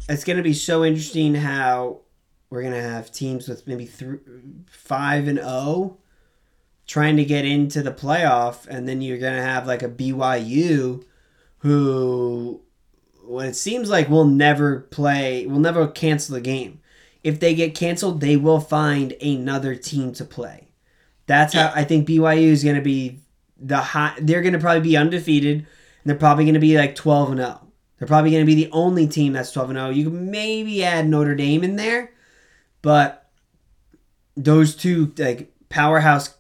It's 0.09 0.23
going 0.23 0.37
to 0.37 0.43
be 0.43 0.55
so 0.55 0.85
interesting 0.85 1.35
how 1.35 2.02
we're 2.53 2.61
to 2.75 2.83
have 2.83 3.11
teams 3.11 3.49
with 3.49 3.67
maybe 3.67 3.87
three, 3.87 4.19
five 4.71 5.27
and 5.27 5.39
zero, 5.39 5.97
trying 6.87 7.17
to 7.17 7.25
get 7.25 7.47
into 7.47 7.83
the 7.83 7.91
playoff, 7.91 8.67
and 8.67 8.87
then 8.87 9.01
you're 9.01 9.17
to 9.35 9.43
have 9.43 9.67
like 9.67 9.83
a 9.83 9.89
BYU, 9.89 11.03
who, 11.61 12.61
what 13.25 13.47
it 13.47 13.57
seems 13.57 13.89
like, 13.89 14.11
will 14.11 14.27
never 14.27 14.81
play, 14.81 15.47
will 15.47 15.61
never 15.61 15.89
cancel 15.89 16.35
the 16.35 16.43
game. 16.43 16.83
If 17.25 17.41
they 17.41 17.55
get 17.55 17.75
canceled, 17.75 18.21
they 18.21 18.37
will 18.37 18.61
find 18.61 19.13
another 19.23 19.75
team 19.75 20.13
to 20.13 20.25
play. 20.27 20.69
That's 21.25 21.55
how 21.55 21.73
I 21.75 21.85
think 21.85 22.07
BYU 22.07 22.49
is 22.49 22.63
to 22.77 22.83
be 22.83 23.21
the 23.57 23.79
high. 23.79 24.15
They're 24.21 24.43
to 24.53 24.59
probably 24.59 24.83
be 24.83 24.99
undefeated, 24.99 25.57
and 25.57 25.67
they're 26.05 26.17
probably 26.17 26.45
to 26.53 26.61
be 26.61 26.77
like 26.77 26.97
twelve 26.97 27.31
and 27.31 27.41
zero. 27.41 27.67
They're 27.99 28.09
probably 28.09 28.33
going 28.33 28.45
to 28.45 28.55
be 28.55 28.63
the 28.63 28.73
only 28.73 29.07
team 29.07 29.33
that's 29.33 29.53
twelve 29.53 29.71
and 29.71 29.79
zero. 29.79 29.89
You 29.89 30.11
can 30.11 30.31
maybe 30.31 30.85
add 30.85 31.09
Notre 31.09 31.35
Dame 31.35 31.65
in 31.65 31.77
there, 31.77 32.12
but 32.83 33.31
those 34.37 34.75
two 34.75 35.13
like 35.19 35.53
powerhouse 35.69 36.37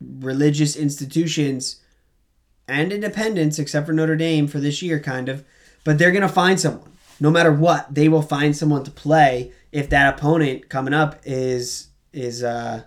religious 0.00 0.76
institutions 0.76 1.80
and 2.68 2.92
independents, 2.92 3.58
except 3.58 3.86
for 3.86 3.92
Notre 3.92 4.16
Dame 4.16 4.46
for 4.46 4.58
this 4.58 4.82
year, 4.82 4.98
kind 4.98 5.28
of. 5.28 5.44
But 5.84 5.98
they're 5.98 6.12
going 6.12 6.22
to 6.22 6.28
find 6.28 6.58
someone. 6.58 6.90
No 7.20 7.30
matter 7.30 7.52
what, 7.52 7.94
they 7.94 8.08
will 8.08 8.22
find 8.22 8.56
someone 8.56 8.84
to 8.84 8.90
play 8.90 9.52
if 9.70 9.88
that 9.90 10.18
opponent 10.18 10.68
coming 10.68 10.94
up 10.94 11.20
is 11.24 11.88
is 12.12 12.42
uh 12.42 12.82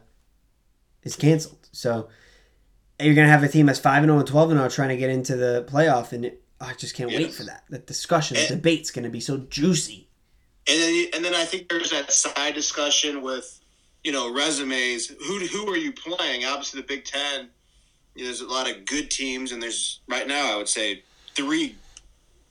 is 1.03 1.15
canceled. 1.15 1.69
So 1.71 2.09
you're 2.99 3.15
going 3.15 3.27
to 3.27 3.31
have 3.31 3.43
a 3.43 3.47
team 3.47 3.65
that's 3.65 3.79
5 3.79 4.03
and 4.03 4.09
0 4.09 4.19
and 4.19 4.27
12 4.27 4.51
and 4.51 4.59
0 4.59 4.69
trying 4.69 4.89
to 4.89 4.97
get 4.97 5.09
into 5.09 5.35
the 5.35 5.65
playoff 5.69 6.11
and 6.11 6.25
it, 6.25 6.41
oh, 6.61 6.67
I 6.67 6.73
just 6.73 6.95
can't 6.95 7.11
yes. 7.11 7.19
wait 7.19 7.33
for 7.33 7.43
that. 7.43 7.63
The 7.69 7.79
discussion, 7.79 8.37
the 8.37 8.55
debate's 8.55 8.91
going 8.91 9.03
to 9.03 9.09
be 9.09 9.19
so 9.19 9.37
juicy. 9.37 10.04
And 10.67 10.81
then 10.81 11.05
and 11.13 11.25
then 11.25 11.35
I 11.35 11.45
think 11.45 11.69
there's 11.69 11.91
that 11.91 12.11
side 12.11 12.53
discussion 12.55 13.21
with 13.21 13.59
you 14.03 14.11
know 14.11 14.33
resumes. 14.33 15.07
Who 15.07 15.39
who 15.39 15.69
are 15.69 15.77
you 15.77 15.93
playing? 15.93 16.45
Obviously 16.45 16.81
the 16.81 16.87
Big 16.87 17.05
10 17.05 17.49
you 18.15 18.23
know, 18.23 18.27
there's 18.27 18.41
a 18.41 18.47
lot 18.47 18.69
of 18.69 18.85
good 18.85 19.11
teams, 19.11 19.51
and 19.51 19.61
there's 19.61 19.99
right 20.07 20.27
now 20.27 20.53
I 20.53 20.57
would 20.57 20.69
say 20.69 21.03
three 21.35 21.75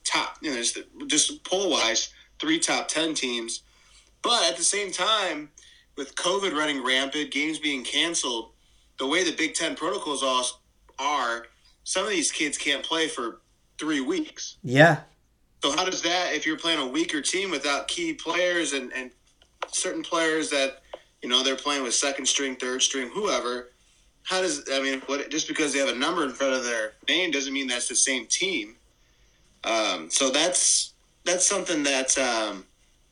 top. 0.05 0.37
You 0.43 0.51
know, 0.51 0.55
there's 0.55 0.79
just 1.07 1.43
poll 1.45 1.71
wise 1.71 2.13
three 2.39 2.59
top 2.59 2.89
ten 2.89 3.15
teams, 3.15 3.63
but 4.23 4.45
at 4.49 4.57
the 4.57 4.63
same 4.63 4.93
time, 4.93 5.51
with 5.97 6.15
COVID 6.17 6.53
running 6.53 6.85
rampant, 6.85 7.31
games 7.31 7.59
being 7.59 7.83
canceled, 7.83 8.51
the 8.99 9.07
way 9.07 9.25
the 9.25 9.35
Big 9.35 9.55
Ten 9.55 9.75
protocols 9.75 10.23
are, 10.99 11.47
some 11.85 12.05
of 12.05 12.11
these 12.11 12.31
kids 12.31 12.59
can't 12.59 12.85
play 12.85 13.09
for 13.09 13.41
three 13.79 14.01
weeks. 14.01 14.57
Yeah. 14.63 15.01
So 15.65 15.75
how 15.75 15.87
does 15.87 16.03
that 16.03 16.35
if 16.35 16.45
you're 16.45 16.59
playing 16.59 16.79
a 16.79 16.87
weaker 16.87 17.23
team 17.23 17.51
without 17.51 17.89
key 17.89 18.13
players 18.13 18.75
and, 18.75 18.93
and 18.93 19.11
certain 19.73 20.03
players 20.03 20.51
that 20.51 20.83
you 21.23 21.29
know 21.31 21.43
they're 21.43 21.57
playing 21.57 21.83
with 21.83 21.95
second 21.95 22.27
string, 22.27 22.55
third 22.55 22.83
string, 22.83 23.09
whoever? 23.09 23.71
how 24.25 24.43
does 24.43 24.69
I 24.71 24.83
mean 24.83 25.01
what 25.07 25.31
just 25.31 25.49
because 25.49 25.73
they 25.73 25.79
have 25.79 25.89
a 25.89 25.95
number 25.95 26.23
in 26.23 26.33
front 26.33 26.53
of 26.53 26.65
their 26.65 26.93
name 27.09 27.31
doesn't 27.31 27.55
mean 27.55 27.67
that's 27.67 27.89
the 27.89 27.97
same 27.97 28.27
team. 28.27 28.77
Um, 29.65 30.11
so 30.11 30.29
that's 30.29 30.93
that's 31.25 31.47
something 31.47 31.83
that 31.85 32.19
um, 32.19 32.67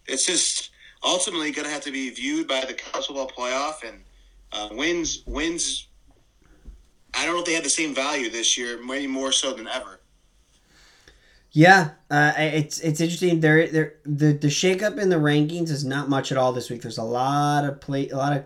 it's 0.06 0.26
just 0.26 0.72
ultimately 1.02 1.52
going 1.52 1.64
to 1.64 1.72
have 1.72 1.84
to 1.84 1.90
be 1.90 2.10
viewed 2.10 2.48
by 2.48 2.66
the 2.66 2.74
college 2.74 3.06
football 3.06 3.30
playoff 3.30 3.82
and 3.82 4.02
uh, 4.52 4.68
wins 4.72 5.22
wins. 5.26 5.88
I 7.14 7.24
don't 7.24 7.32
know 7.32 7.40
if 7.40 7.46
they 7.46 7.54
have 7.54 7.64
the 7.64 7.70
same 7.70 7.94
value 7.94 8.28
this 8.28 8.58
year, 8.58 8.78
maybe 8.84 9.06
more 9.06 9.32
so 9.32 9.54
than 9.54 9.68
ever. 9.68 10.01
Yeah, 11.54 11.90
uh, 12.10 12.32
it's 12.36 12.80
it's 12.80 13.00
interesting. 13.00 13.40
There, 13.40 13.68
there, 13.68 13.94
the 14.04 14.32
the 14.32 14.48
shakeup 14.48 14.98
in 14.98 15.10
the 15.10 15.16
rankings 15.16 15.68
is 15.68 15.84
not 15.84 16.08
much 16.08 16.32
at 16.32 16.38
all 16.38 16.52
this 16.52 16.70
week. 16.70 16.80
There's 16.80 16.98
a 16.98 17.02
lot 17.02 17.64
of 17.64 17.80
play, 17.80 18.08
a 18.08 18.16
lot 18.16 18.36
of 18.36 18.44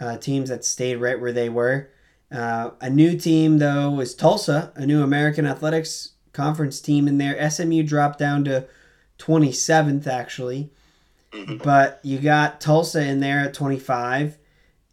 uh, 0.00 0.16
teams 0.18 0.48
that 0.48 0.64
stayed 0.64 0.96
right 0.96 1.20
where 1.20 1.32
they 1.32 1.48
were. 1.48 1.90
Uh, 2.32 2.70
a 2.80 2.90
new 2.90 3.16
team, 3.16 3.58
though, 3.58 3.90
was 3.90 4.14
Tulsa, 4.14 4.72
a 4.74 4.84
new 4.84 5.02
American 5.02 5.46
Athletics 5.46 6.14
Conference 6.32 6.80
team 6.80 7.06
in 7.06 7.18
there. 7.18 7.48
SMU 7.48 7.84
dropped 7.84 8.18
down 8.18 8.44
to 8.44 8.66
27th, 9.18 10.06
actually. 10.08 10.72
Mm-hmm. 11.32 11.58
But 11.58 12.00
you 12.02 12.18
got 12.18 12.60
Tulsa 12.60 13.04
in 13.04 13.20
there 13.20 13.40
at 13.40 13.54
25. 13.54 14.38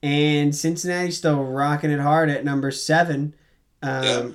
And 0.03 0.55
Cincinnati 0.55 1.11
still 1.11 1.43
rocking 1.43 1.91
it 1.91 1.99
hard 1.99 2.29
at 2.29 2.45
number 2.45 2.69
seven. 2.71 3.35
Um, 3.81 4.03
yeah. 4.03 4.27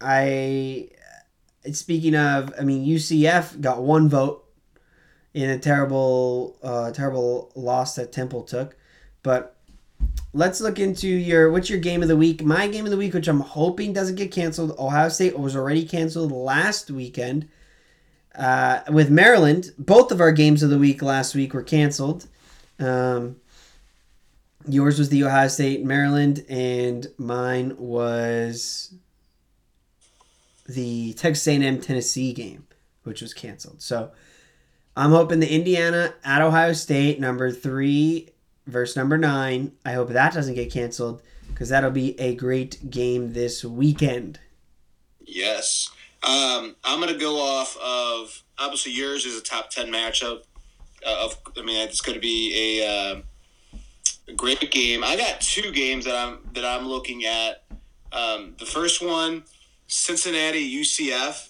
I, 0.00 0.88
speaking 1.72 2.14
of, 2.14 2.52
I 2.58 2.62
mean, 2.62 2.86
UCF 2.86 3.60
got 3.60 3.82
one 3.82 4.08
vote 4.08 4.44
in 5.32 5.50
a 5.50 5.58
terrible, 5.58 6.58
uh, 6.62 6.92
terrible 6.92 7.52
loss 7.54 7.96
that 7.96 8.12
Temple 8.12 8.42
took. 8.42 8.76
But 9.22 9.56
let's 10.32 10.60
look 10.60 10.78
into 10.78 11.08
your 11.08 11.50
what's 11.50 11.70
your 11.70 11.78
game 11.78 12.02
of 12.02 12.08
the 12.08 12.16
week. 12.16 12.42
My 12.42 12.66
game 12.68 12.84
of 12.84 12.90
the 12.90 12.96
week, 12.96 13.14
which 13.14 13.28
I'm 13.28 13.40
hoping 13.40 13.92
doesn't 13.92 14.16
get 14.16 14.30
canceled. 14.30 14.78
Ohio 14.78 15.08
State 15.08 15.38
was 15.38 15.56
already 15.56 15.84
canceled 15.84 16.32
last 16.32 16.90
weekend 16.90 17.48
uh, 18.36 18.80
with 18.90 19.10
Maryland. 19.10 19.72
Both 19.78 20.12
of 20.12 20.20
our 20.20 20.32
games 20.32 20.62
of 20.62 20.70
the 20.70 20.78
week 20.78 21.02
last 21.02 21.34
week 21.34 21.54
were 21.54 21.62
canceled. 21.62 22.26
Um, 22.78 23.36
yours 24.68 24.98
was 24.98 25.08
the 25.08 25.24
Ohio 25.24 25.48
State 25.48 25.84
Maryland, 25.84 26.44
and 26.48 27.06
mine 27.18 27.76
was 27.78 28.94
the 30.66 31.12
Texas 31.14 31.46
A&M 31.46 31.80
Tennessee 31.80 32.32
game, 32.32 32.66
which 33.02 33.22
was 33.22 33.34
canceled. 33.34 33.82
So 33.82 34.10
I'm 34.96 35.10
hoping 35.10 35.40
the 35.40 35.52
Indiana 35.52 36.14
at 36.24 36.42
Ohio 36.42 36.72
State 36.72 37.20
number 37.20 37.50
three 37.50 38.30
verse 38.66 38.96
number 38.96 39.18
nine. 39.18 39.72
I 39.84 39.92
hope 39.92 40.08
that 40.10 40.32
doesn't 40.32 40.54
get 40.54 40.72
canceled 40.72 41.22
because 41.48 41.68
that'll 41.68 41.90
be 41.90 42.18
a 42.18 42.34
great 42.34 42.90
game 42.90 43.32
this 43.32 43.64
weekend. 43.64 44.40
Yes. 45.20 45.90
Um, 46.22 46.74
I'm 46.84 47.00
going 47.00 47.12
to 47.12 47.18
go 47.18 47.38
off 47.38 47.76
of 47.76 48.42
obviously 48.58 48.92
yours 48.92 49.26
is 49.26 49.38
a 49.38 49.42
top 49.42 49.70
10 49.70 49.88
matchup. 49.88 50.42
Uh, 51.06 51.24
of, 51.24 51.38
I 51.58 51.62
mean, 51.62 51.86
it's 51.86 52.00
going 52.00 52.14
to 52.14 52.20
be 52.20 52.80
a, 52.80 52.86
uh, 52.88 53.20
great 54.36 54.70
game. 54.70 55.04
I 55.04 55.16
got 55.16 55.40
two 55.40 55.70
games 55.70 56.06
that 56.06 56.16
I'm 56.16 56.38
that 56.54 56.64
I'm 56.64 56.88
looking 56.88 57.26
at. 57.26 57.64
Um, 58.10 58.54
the 58.58 58.64
first 58.64 59.04
one, 59.04 59.44
Cincinnati 59.86 60.80
UCF. 60.80 61.48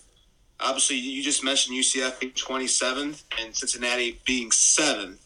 Obviously, 0.61 0.97
you 0.97 1.23
just 1.23 1.43
mentioned 1.43 1.77
UCF 1.77 2.21
being 2.21 2.33
27th 2.33 3.25
and 3.41 3.55
Cincinnati 3.55 4.21
being 4.25 4.51
7th 4.51 5.19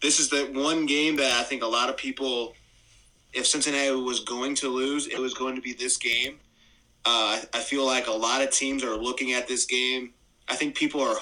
this 0.00 0.20
is 0.20 0.28
the 0.28 0.44
one 0.52 0.86
game 0.86 1.16
that 1.16 1.32
I 1.32 1.42
think 1.42 1.62
a 1.62 1.66
lot 1.66 1.88
of 1.88 1.96
people, 1.96 2.54
if 3.32 3.46
Cincinnati 3.46 3.90
was 3.90 4.20
going 4.20 4.54
to 4.56 4.68
lose, 4.68 5.06
it 5.06 5.18
was 5.18 5.34
going 5.34 5.56
to 5.56 5.60
be 5.60 5.72
this 5.72 5.96
game. 5.96 6.38
Uh, 7.04 7.40
I 7.52 7.60
feel 7.60 7.84
like 7.84 8.06
a 8.06 8.12
lot 8.12 8.42
of 8.42 8.50
teams 8.50 8.84
are 8.84 8.94
looking 8.94 9.32
at 9.32 9.48
this 9.48 9.64
game. 9.64 10.12
I 10.48 10.54
think 10.54 10.76
people 10.76 11.00
are 11.00 11.16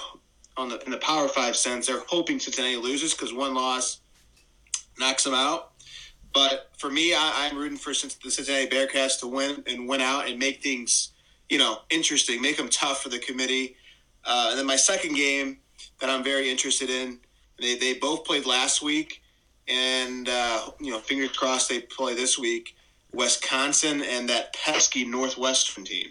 on 0.57 0.69
the 0.69 0.83
in 0.85 0.91
the 0.91 0.97
Power 0.97 1.27
Five 1.27 1.55
sense. 1.55 1.87
They're 1.87 2.03
hoping 2.07 2.39
Cincinnati 2.39 2.75
loses 2.75 3.13
because 3.13 3.33
one 3.33 3.53
loss 3.53 4.01
knocks 4.99 5.23
them 5.23 5.33
out. 5.33 5.71
But 6.33 6.69
for 6.77 6.89
me, 6.89 7.13
I, 7.13 7.47
am 7.49 7.57
rooting 7.57 7.77
for 7.77 7.91
the 7.91 8.31
Cincinnati 8.31 8.67
Bearcats 8.67 9.19
to 9.21 9.27
win 9.27 9.63
and 9.65 9.87
win 9.87 10.01
out 10.01 10.27
and 10.27 10.37
make 10.37 10.61
things, 10.61 11.13
you 11.49 11.57
know, 11.57 11.79
interesting, 11.89 12.41
make 12.41 12.57
them 12.57 12.69
tough 12.69 13.01
for 13.01 13.09
the 13.09 13.19
committee. 13.19 13.75
Uh, 14.25 14.47
and 14.49 14.59
then 14.59 14.65
my 14.65 14.75
second 14.75 15.15
game 15.15 15.59
that 15.99 16.09
I'm 16.09 16.23
very 16.23 16.49
interested 16.49 16.89
in 16.89 17.19
they, 17.59 17.75
they 17.75 17.93
both 17.95 18.23
played 18.25 18.45
last 18.45 18.81
week, 18.81 19.21
and 19.67 20.29
uh, 20.29 20.69
you 20.79 20.91
know, 20.91 20.99
fingers 20.99 21.35
crossed 21.35 21.69
they 21.69 21.81
play 21.81 22.15
this 22.15 22.37
week. 22.37 22.75
Wisconsin 23.13 24.03
and 24.03 24.29
that 24.29 24.53
pesky 24.53 25.05
Northwestern 25.05 25.85
team. 25.85 26.09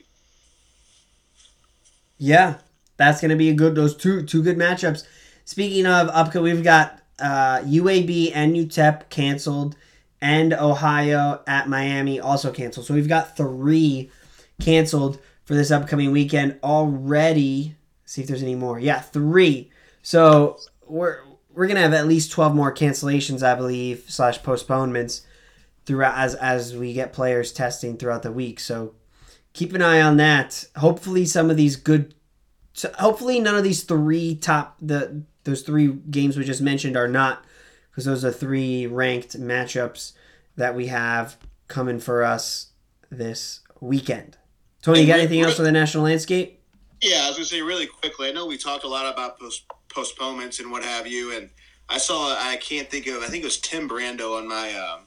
Yeah, 2.19 2.57
that's 2.97 3.21
going 3.21 3.31
to 3.31 3.37
be 3.37 3.51
a 3.51 3.55
good 3.55 3.75
those 3.75 3.97
two 3.97 4.23
two 4.25 4.43
good 4.43 4.57
matchups. 4.57 5.05
Speaking 5.45 5.87
of 5.87 6.09
upcoming, 6.09 6.55
we've 6.55 6.65
got 6.65 7.01
uh, 7.21 7.61
UAB 7.61 8.33
and 8.35 8.57
UTEP 8.57 9.09
canceled, 9.09 9.77
and 10.21 10.53
Ohio 10.53 11.43
at 11.47 11.69
Miami 11.69 12.19
also 12.19 12.53
canceled. 12.53 12.87
So 12.87 12.95
we've 12.95 13.09
got 13.09 13.37
three 13.37 14.11
canceled 14.61 15.21
for 15.45 15.55
this 15.55 15.71
upcoming 15.71 16.11
weekend 16.11 16.59
already. 16.63 17.77
see 18.05 18.23
if 18.23 18.29
there's 18.29 18.43
any 18.43 18.55
more. 18.55 18.79
Yeah, 18.79 19.01
three. 19.01 19.71
So 20.03 20.59
we're 20.87 21.21
we're 21.53 21.67
gonna 21.67 21.81
have 21.81 21.95
at 21.95 22.09
least 22.09 22.31
twelve 22.33 22.55
more 22.55 22.75
cancellations, 22.75 23.43
I 23.43 23.55
believe, 23.55 24.05
slash 24.09 24.43
postponements 24.43 25.23
throughout 25.85 26.19
as 26.19 26.35
as 26.35 26.75
we 26.77 26.93
get 26.93 27.13
players 27.13 27.53
testing 27.53 27.97
throughout 27.97 28.23
the 28.23 28.33
week. 28.33 28.61
So 28.61 28.95
keep 29.53 29.73
an 29.73 29.83
eye 29.83 30.01
on 30.01 30.17
that. 30.19 30.67
Hopefully, 30.77 31.25
some 31.25 31.51
of 31.51 31.57
these 31.57 31.77
good. 31.77 32.15
So 32.73 32.93
Hopefully, 32.99 33.41
none 33.41 33.57
of 33.57 33.65
these 33.65 33.85
three 33.85 34.35
top 34.35 34.77
the 34.81 35.23
those 35.45 35.63
three 35.63 35.89
games 36.11 36.37
we 36.37 36.45
just 36.45 36.61
mentioned 36.61 36.97
are 36.97 37.09
not 37.09 37.45
because 37.91 38.05
those 38.05 38.25
are 38.25 38.33
three 38.33 38.87
ranked 38.87 39.41
matchups 39.41 40.13
that 40.57 40.75
we 40.75 40.89
have 40.89 41.37
coming 41.69 41.99
for 41.99 42.23
us 42.23 42.73
this 43.11 43.61
weekend. 43.81 44.37
Tony, 44.87 45.01
you 45.01 45.09
got 45.09 45.19
anything 45.19 45.41
else 45.41 45.57
for 45.57 45.65
the 45.65 45.73
national 45.73 46.05
landscape? 46.05 46.61
Yeah, 47.03 47.23
I 47.25 47.27
was 47.27 47.39
gonna 47.39 47.47
say 47.47 47.61
really 47.61 47.89
quickly. 47.89 48.29
I 48.29 48.31
know 48.31 48.47
we 48.47 48.57
talked 48.57 48.85
a 48.85 48.89
lot 48.89 49.13
about 49.13 49.37
post- 49.37 49.65
postponements 49.89 50.61
and 50.61 50.71
what 50.71 50.85
have 50.85 51.09
you. 51.09 51.37
And 51.37 51.51
I 51.89 51.99
saw, 51.99 52.37
I 52.39 52.55
can't 52.59 52.89
think 52.89 53.09
of, 53.09 53.17
I 53.17 53.27
think 53.27 53.43
it 53.43 53.47
was 53.47 53.59
Tim 53.59 53.89
Brando 53.89 54.39
on 54.39 54.47
my 54.47 54.73
um, 54.75 55.01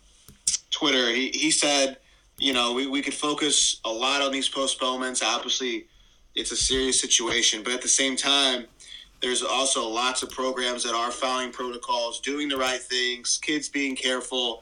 Twitter. 0.70 1.10
He, 1.14 1.30
he 1.30 1.50
said, 1.50 1.96
you 2.38 2.52
know, 2.52 2.74
we, 2.74 2.88
we 2.88 3.02
could 3.02 3.14
focus 3.14 3.80
a 3.86 3.90
lot 3.90 4.22
on 4.22 4.34
these 4.34 4.50
postponements. 4.50 5.24
Obviously, 5.24 5.86
it's 6.36 6.52
a 6.52 6.58
serious 6.58 7.00
situation, 7.00 7.64
but 7.64 7.72
at 7.72 7.82
the 7.82 7.88
same 7.88 8.18
time, 8.18 8.66
there's 9.22 9.44
also 9.44 9.88
lots 9.88 10.24
of 10.24 10.30
programs 10.30 10.84
that 10.84 10.94
are 10.94 11.10
following 11.10 11.54
protocols, 11.54 12.20
doing 12.20 12.50
the 12.50 12.58
right 12.58 12.82
things, 12.82 13.40
kids 13.42 13.70
being 13.70 13.96
careful, 13.96 14.62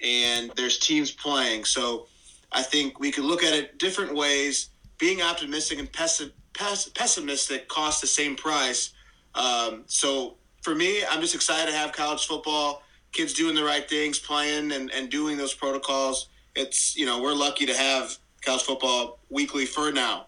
and 0.00 0.52
there's 0.54 0.78
teams 0.78 1.10
playing. 1.10 1.64
So 1.64 2.06
I 2.52 2.62
think 2.62 3.00
we 3.00 3.10
could 3.10 3.24
look 3.24 3.42
at 3.42 3.54
it 3.54 3.78
different 3.78 4.14
ways. 4.14 4.70
Being 4.98 5.22
optimistic 5.22 5.78
and 5.78 5.90
pessimistic 5.92 7.68
cost 7.68 8.00
the 8.00 8.06
same 8.06 8.36
price 8.36 8.92
um, 9.34 9.84
so 9.86 10.36
for 10.62 10.74
me, 10.74 11.04
I'm 11.04 11.20
just 11.20 11.34
excited 11.34 11.70
to 11.70 11.76
have 11.76 11.92
college 11.92 12.26
football. 12.26 12.82
kids 13.12 13.34
doing 13.34 13.54
the 13.54 13.64
right 13.64 13.88
things, 13.88 14.18
playing 14.18 14.72
and, 14.72 14.90
and 14.90 15.10
doing 15.10 15.36
those 15.36 15.54
protocols. 15.54 16.28
It's 16.54 16.96
you 16.96 17.06
know 17.06 17.22
we're 17.22 17.34
lucky 17.34 17.66
to 17.66 17.74
have 17.76 18.16
college 18.44 18.62
football 18.62 19.18
weekly 19.30 19.66
for 19.66 19.90
now. 19.90 20.26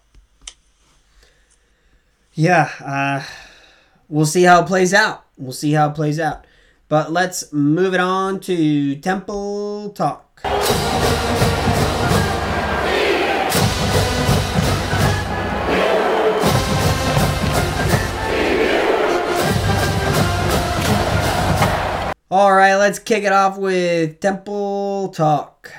Yeah, 2.33 2.69
uh, 2.83 3.23
we'll 4.09 4.25
see 4.25 4.43
how 4.43 4.61
it 4.63 4.67
plays 4.67 4.93
out. 4.93 5.25
We'll 5.37 5.53
see 5.53 5.71
how 5.71 5.89
it 5.89 5.95
plays 5.95 6.19
out. 6.19 6.45
But 6.87 7.11
let's 7.11 7.51
move 7.53 7.93
it 7.93 7.99
on 7.99 8.39
to 8.41 8.95
Temple 8.97 9.91
Talk. 9.91 10.41
All 22.37 22.53
right, 22.53 22.75
let's 22.75 22.99
kick 22.99 23.23
it 23.23 23.31
off 23.31 23.57
with 23.57 24.19
Temple 24.19 25.07
Talk. 25.15 25.71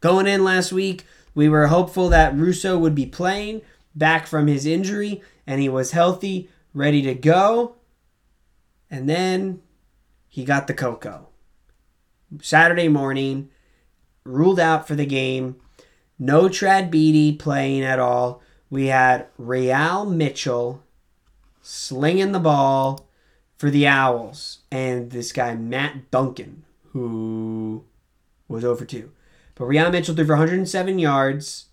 Going 0.00 0.26
in 0.26 0.42
last 0.42 0.72
week, 0.72 1.06
we 1.36 1.48
were 1.48 1.68
hopeful 1.68 2.08
that 2.08 2.34
Russo 2.34 2.76
would 2.76 2.96
be 2.96 3.06
playing 3.06 3.62
back 3.94 4.26
from 4.26 4.48
his 4.48 4.66
injury 4.66 5.22
and 5.46 5.60
he 5.60 5.68
was 5.68 5.92
healthy, 5.92 6.50
ready 6.74 7.00
to 7.02 7.14
go. 7.14 7.76
And 8.90 9.08
then 9.08 9.62
he 10.28 10.44
got 10.44 10.66
the 10.66 10.74
cocoa. 10.74 11.28
Saturday 12.40 12.88
morning, 12.88 13.48
ruled 14.24 14.58
out 14.58 14.88
for 14.88 14.96
the 14.96 15.06
game. 15.06 15.60
No 16.18 16.48
Trad 16.48 16.90
Beatty 16.90 17.36
playing 17.36 17.84
at 17.84 18.00
all. 18.00 18.42
We 18.68 18.86
had 18.86 19.28
Re-al 19.38 20.06
Mitchell 20.06 20.82
slinging 21.60 22.32
the 22.32 22.40
ball 22.40 23.08
for 23.62 23.70
the 23.70 23.86
Owls 23.86 24.58
and 24.72 25.12
this 25.12 25.30
guy 25.30 25.54
Matt 25.54 26.10
Duncan, 26.10 26.64
who 26.88 27.84
was 28.48 28.64
over 28.64 28.84
two. 28.84 29.12
But 29.54 29.66
Re-al 29.66 29.92
Mitchell 29.92 30.16
threw 30.16 30.26
for 30.26 30.32
107 30.32 30.98
yards 30.98 31.66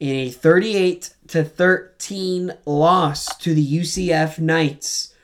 in 0.00 0.16
a 0.16 0.30
38 0.30 1.14
to 1.28 1.44
13 1.44 2.54
loss 2.66 3.36
to 3.36 3.54
the 3.54 3.64
UCF 3.64 4.40
Knights. 4.40 5.14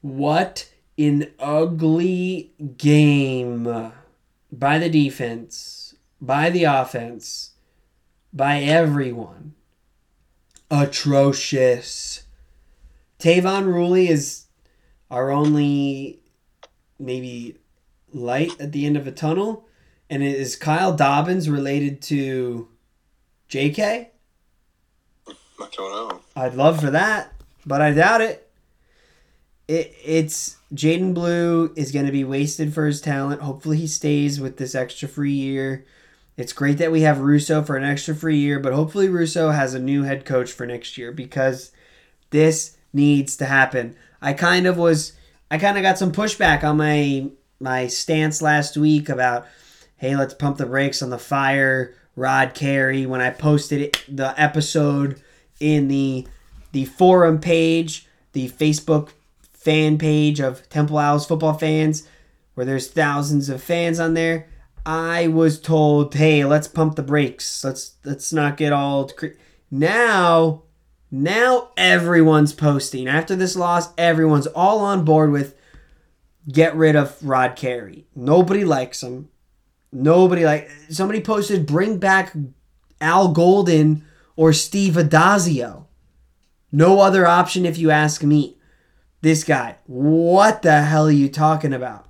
What 0.00 0.70
an 0.96 1.30
ugly 1.38 2.54
game 2.78 3.92
by 4.50 4.78
the 4.78 4.88
defense, 4.88 5.96
by 6.18 6.48
the 6.48 6.64
offense, 6.64 7.50
by 8.32 8.60
everyone. 8.60 9.54
Atrocious. 10.70 12.22
Tayvon 13.18 13.66
Ruley 13.66 14.08
is 14.08 14.46
our 15.10 15.30
only 15.30 16.20
maybe 16.98 17.56
light 18.12 18.58
at 18.60 18.72
the 18.72 18.86
end 18.86 18.96
of 18.96 19.06
a 19.06 19.12
tunnel. 19.12 19.66
And 20.08 20.22
is 20.22 20.56
Kyle 20.56 20.94
Dobbins 20.94 21.48
related 21.48 22.02
to 22.02 22.68
JK? 23.48 24.08
I 25.28 25.68
don't 25.72 25.78
know. 25.78 26.20
I'd 26.34 26.54
love 26.54 26.80
for 26.80 26.90
that, 26.90 27.32
but 27.66 27.80
I 27.80 27.92
doubt 27.92 28.20
it. 28.20 28.50
It 29.68 29.94
it's 30.04 30.56
Jadan 30.74 31.14
Blue 31.14 31.72
is 31.76 31.92
going 31.92 32.06
to 32.06 32.12
be 32.12 32.24
wasted 32.24 32.74
for 32.74 32.86
his 32.86 33.00
talent. 33.00 33.42
Hopefully 33.42 33.76
he 33.76 33.86
stays 33.86 34.40
with 34.40 34.56
this 34.56 34.74
extra 34.74 35.08
free 35.08 35.32
year. 35.32 35.84
It's 36.36 36.52
great 36.52 36.78
that 36.78 36.90
we 36.90 37.02
have 37.02 37.20
Russo 37.20 37.62
for 37.62 37.76
an 37.76 37.84
extra 37.84 38.14
free 38.14 38.38
year, 38.38 38.58
but 38.58 38.72
hopefully 38.72 39.08
Russo 39.08 39.50
has 39.50 39.74
a 39.74 39.78
new 39.78 40.04
head 40.04 40.24
coach 40.24 40.50
for 40.50 40.64
next 40.64 40.96
year 40.96 41.12
because 41.12 41.70
this 42.30 42.76
needs 42.92 43.36
to 43.36 43.46
happen. 43.46 43.96
I 44.22 44.32
kind 44.32 44.66
of 44.66 44.76
was 44.76 45.12
I 45.50 45.58
kind 45.58 45.76
of 45.76 45.82
got 45.82 45.98
some 45.98 46.12
pushback 46.12 46.62
on 46.64 46.76
my 46.76 47.30
my 47.58 47.86
stance 47.86 48.40
last 48.40 48.76
week 48.76 49.08
about 49.08 49.46
hey, 49.96 50.16
let's 50.16 50.34
pump 50.34 50.56
the 50.56 50.66
brakes 50.66 51.02
on 51.02 51.10
the 51.10 51.18
fire 51.18 51.94
Rod 52.16 52.54
Carey 52.54 53.06
when 53.06 53.20
I 53.20 53.30
posted 53.30 53.80
it, 53.80 54.04
the 54.08 54.38
episode 54.40 55.22
in 55.58 55.88
the 55.88 56.26
the 56.72 56.84
forum 56.84 57.40
page, 57.40 58.06
the 58.32 58.48
Facebook 58.48 59.10
fan 59.52 59.98
page 59.98 60.40
of 60.40 60.68
Temple 60.68 60.98
Owls 60.98 61.26
football 61.26 61.54
fans, 61.54 62.06
where 62.54 62.66
there's 62.66 62.88
thousands 62.88 63.48
of 63.48 63.62
fans 63.62 63.98
on 63.98 64.14
there. 64.14 64.48
I 64.84 65.28
was 65.28 65.60
told, 65.60 66.14
"Hey, 66.14 66.44
let's 66.44 66.68
pump 66.68 66.96
the 66.96 67.02
brakes. 67.02 67.62
Let's 67.64 67.94
let's 68.04 68.32
not 68.32 68.56
get 68.56 68.72
all 68.72 69.08
cre-. 69.08 69.36
now." 69.70 70.62
Now 71.10 71.70
everyone's 71.76 72.52
posting. 72.52 73.08
After 73.08 73.34
this 73.34 73.56
loss, 73.56 73.92
everyone's 73.98 74.46
all 74.46 74.80
on 74.80 75.04
board 75.04 75.32
with 75.32 75.56
get 76.50 76.76
rid 76.76 76.96
of 76.96 77.16
Rod 77.26 77.56
Carey. 77.56 78.06
Nobody 78.14 78.64
likes 78.64 79.02
him. 79.02 79.28
Nobody 79.92 80.44
like 80.44 80.70
somebody 80.88 81.20
posted 81.20 81.66
bring 81.66 81.98
back 81.98 82.32
Al 83.00 83.28
Golden 83.32 84.04
or 84.36 84.52
Steve 84.52 84.94
Addazio. 84.94 85.86
No 86.70 87.00
other 87.00 87.26
option 87.26 87.66
if 87.66 87.76
you 87.76 87.90
ask 87.90 88.22
me. 88.22 88.56
This 89.22 89.44
guy, 89.44 89.76
what 89.86 90.62
the 90.62 90.82
hell 90.82 91.08
are 91.08 91.10
you 91.10 91.28
talking 91.28 91.74
about? 91.74 92.06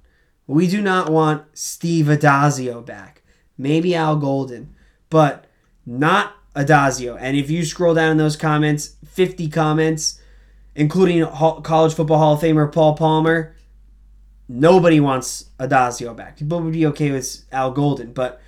We 0.47 0.69
do 0.69 0.81
not 0.81 1.11
want 1.11 1.45
Steve 1.55 2.07
Addazio 2.07 2.85
back. 2.85 3.23
Maybe 3.57 3.95
Al 3.95 4.17
Golden, 4.17 4.75
but 5.09 5.47
not 5.85 6.35
Addazio. 6.55 7.17
And 7.21 7.37
if 7.37 7.51
you 7.51 7.65
scroll 7.65 7.95
down 7.95 8.11
in 8.13 8.17
those 8.17 8.37
comments, 8.37 8.97
50 9.07 9.49
comments, 9.49 10.21
including 10.75 11.25
College 11.27 11.95
Football 11.95 12.19
Hall 12.19 12.35
of 12.35 12.41
Famer 12.41 12.73
Paul 12.73 12.95
Palmer, 12.95 13.55
nobody 14.49 15.01
wants 15.01 15.47
Addazio 15.59 16.17
back. 16.17 16.39
People 16.39 16.61
would 16.61 16.73
be 16.73 16.87
okay 16.87 17.11
with 17.11 17.45
Al 17.53 17.71
Golden, 17.71 18.13
but 18.13 18.41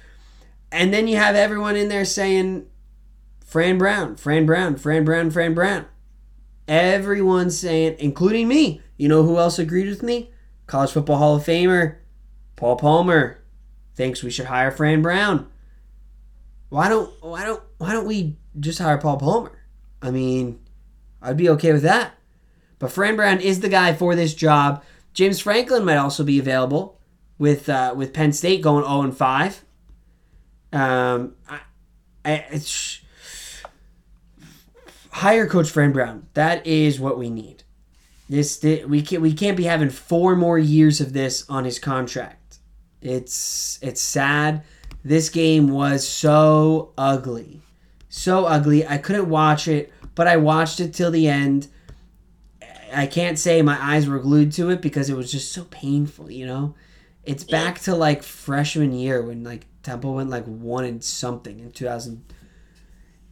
and 0.71 0.93
then 0.93 1.07
you 1.07 1.17
have 1.17 1.37
everyone 1.37 1.77
in 1.77 1.88
there 1.88 2.05
saying 2.05 2.67
Fran 3.45 3.77
Brown, 3.77 4.17
Fran 4.17 4.47
Brown, 4.47 4.77
Fran 4.77 5.05
Brown, 5.05 5.31
Fran 5.31 5.53
Brown. 5.53 5.85
Everyone 6.67 7.51
saying, 7.51 7.97
including 7.99 8.49
me. 8.49 8.81
You 8.97 9.09
know 9.09 9.25
who 9.25 9.37
else 9.37 9.59
agreed 9.59 9.88
with 9.88 10.03
me? 10.03 10.31
College 10.67 10.93
Football 10.93 11.19
Hall 11.19 11.37
of 11.37 11.45
Famer 11.45 11.97
Paul 12.57 12.77
Palmer 12.77 13.43
thinks 13.95 14.23
we 14.23 14.31
should 14.31 14.47
hire 14.47 14.71
Fran 14.71 15.03
Brown. 15.03 15.49
Why 16.69 16.88
don't 16.88 17.12
why 17.23 17.45
don't 17.45 17.62
why 17.83 17.92
don't 17.92 18.07
we 18.07 18.37
just 18.61 18.79
hire 18.79 18.97
Paul 18.97 19.16
Palmer? 19.16 19.59
I 20.01 20.12
mean, 20.12 20.61
I'd 21.21 21.37
be 21.37 21.49
okay 21.51 21.73
with 21.73 21.83
that. 21.83 22.14
But 22.79 22.92
Fran 22.92 23.16
Brown 23.16 23.40
is 23.40 23.59
the 23.59 23.68
guy 23.68 23.92
for 23.92 24.14
this 24.14 24.35
job. 24.35 24.85
James 25.14 25.40
Franklin 25.40 25.85
might 25.85 25.97
also 25.97 26.23
be 26.23 26.38
available 26.38 27.01
with 27.38 27.68
uh, 27.68 27.92
with 27.97 28.12
Penn 28.12 28.33
State 28.33 28.62
going 28.62 28.85
0 28.85 29.03
and 29.03 29.16
5. 29.16 29.64
Um, 30.73 31.35
I, 31.49 31.61
I, 32.25 32.61
hire 35.11 35.49
Coach 35.49 35.68
Fran 35.68 35.90
Brown. 35.90 36.29
That 36.35 36.64
is 36.64 37.01
what 37.01 37.18
we 37.18 37.31
need. 37.31 37.64
This, 38.29 38.59
this 38.59 38.87
we 38.87 39.03
can't 39.03 39.23
we 39.23 39.33
can't 39.33 39.57
be 39.57 39.64
having 39.64 39.90
four 39.90 40.37
more 40.37 40.59
years 40.59 41.01
of 41.01 41.14
this 41.14 41.45
on 41.51 41.64
his 41.64 41.81
contract. 41.81 42.59
It's 43.01 43.81
it's 43.83 44.01
sad. 44.01 44.62
This 45.05 45.31
game 45.31 45.68
was 45.68 46.07
so 46.07 46.92
ugly, 46.97 47.61
so 48.14 48.44
ugly. 48.44 48.87
I 48.87 48.98
couldn't 48.98 49.31
watch 49.31 49.66
it, 49.66 49.90
but 50.14 50.29
I 50.29 50.37
watched 50.37 50.81
it 50.81 50.92
till 50.92 51.11
the 51.11 51.29
end. 51.29 51.68
I 52.92 53.07
can't 53.07 53.38
say 53.38 53.62
my 53.62 53.79
eyes 53.81 54.07
were 54.07 54.18
glued 54.18 54.53
to 54.53 54.68
it 54.68 54.83
because 54.83 55.09
it 55.09 55.16
was 55.16 55.33
just 55.33 55.51
so 55.51 55.64
painful. 55.64 56.31
You 56.31 56.44
know, 56.44 56.75
it's 57.25 57.42
back 57.42 57.81
to 57.81 57.94
like 57.94 58.22
freshman 58.22 58.92
year 58.92 59.22
when 59.22 59.42
like 59.44 59.64
Temple 59.83 60.14
went 60.14 60.29
like 60.29 60.44
one 60.44 60.85
and 60.85 61.03
something 61.03 61.59
in 61.59 61.72
2000, 61.72 62.22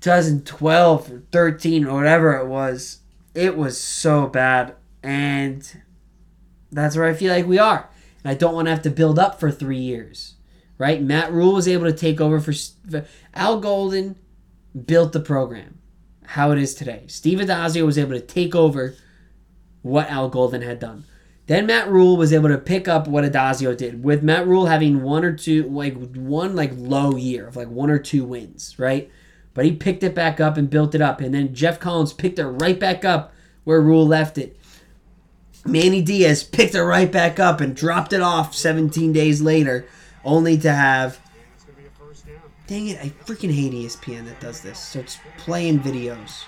2012 0.00 1.12
or 1.12 1.22
13 1.30 1.84
or 1.84 1.94
whatever 1.94 2.38
it 2.38 2.46
was. 2.46 3.00
It 3.34 3.58
was 3.58 3.78
so 3.78 4.28
bad. 4.28 4.76
And 5.02 5.82
that's 6.72 6.96
where 6.96 7.06
I 7.06 7.12
feel 7.12 7.34
like 7.34 7.46
we 7.46 7.58
are. 7.58 7.90
And 8.24 8.30
I 8.30 8.34
don't 8.34 8.54
want 8.54 8.64
to 8.66 8.70
have 8.70 8.82
to 8.82 8.90
build 8.90 9.18
up 9.18 9.38
for 9.38 9.50
three 9.50 9.78
years. 9.78 10.36
Right? 10.78 11.02
Matt 11.02 11.30
Rhule 11.30 11.52
was 11.52 11.68
able 11.68 11.84
to 11.84 11.92
take 11.92 12.18
over 12.18 12.40
for 12.40 12.54
Al 13.34 13.60
Golden, 13.60 14.16
built 14.86 15.12
the 15.12 15.20
program 15.20 15.78
how 16.30 16.52
it 16.52 16.58
is 16.58 16.74
today. 16.74 17.04
Steve 17.08 17.40
Addazio 17.40 17.84
was 17.84 17.98
able 17.98 18.12
to 18.12 18.20
take 18.20 18.54
over 18.54 18.94
what 19.82 20.08
Al 20.08 20.28
Golden 20.28 20.62
had 20.62 20.78
done. 20.78 21.04
Then 21.46 21.66
Matt 21.66 21.88
Rhule 21.88 22.16
was 22.16 22.32
able 22.32 22.48
to 22.50 22.58
pick 22.58 22.86
up 22.86 23.08
what 23.08 23.24
Addazio 23.24 23.76
did, 23.76 24.04
with 24.04 24.22
Matt 24.22 24.46
Rhule 24.46 24.66
having 24.66 25.02
one 25.02 25.24
or 25.24 25.34
two, 25.34 25.64
like 25.64 25.96
one 26.14 26.54
like 26.54 26.70
low 26.76 27.16
year 27.16 27.48
of 27.48 27.56
like 27.56 27.68
one 27.68 27.90
or 27.90 27.98
two 27.98 28.24
wins, 28.24 28.78
right? 28.78 29.10
But 29.54 29.64
he 29.64 29.72
picked 29.72 30.04
it 30.04 30.14
back 30.14 30.38
up 30.38 30.56
and 30.56 30.70
built 30.70 30.94
it 30.94 31.02
up, 31.02 31.20
and 31.20 31.34
then 31.34 31.52
Geoff 31.52 31.80
Collins 31.80 32.12
picked 32.12 32.38
it 32.38 32.46
right 32.46 32.78
back 32.78 33.04
up 33.04 33.32
where 33.64 33.80
Rhule 33.80 34.06
left 34.06 34.38
it. 34.38 34.56
Manny 35.66 36.00
Diaz 36.00 36.44
picked 36.44 36.76
it 36.76 36.84
right 36.84 37.10
back 37.10 37.40
up 37.40 37.60
and 37.60 37.74
dropped 37.74 38.12
it 38.12 38.20
off 38.20 38.54
17 38.54 39.12
days 39.12 39.42
later, 39.42 39.84
only 40.24 40.56
to 40.58 40.72
have. 40.72 41.18
Dang 42.70 42.86
it! 42.86 43.00
I 43.00 43.08
freaking 43.24 43.52
hate 43.52 43.72
ESPN 43.72 44.26
that 44.26 44.38
does 44.38 44.60
this. 44.60 44.78
Starts 44.78 45.18
playing 45.38 45.80
videos. 45.80 46.44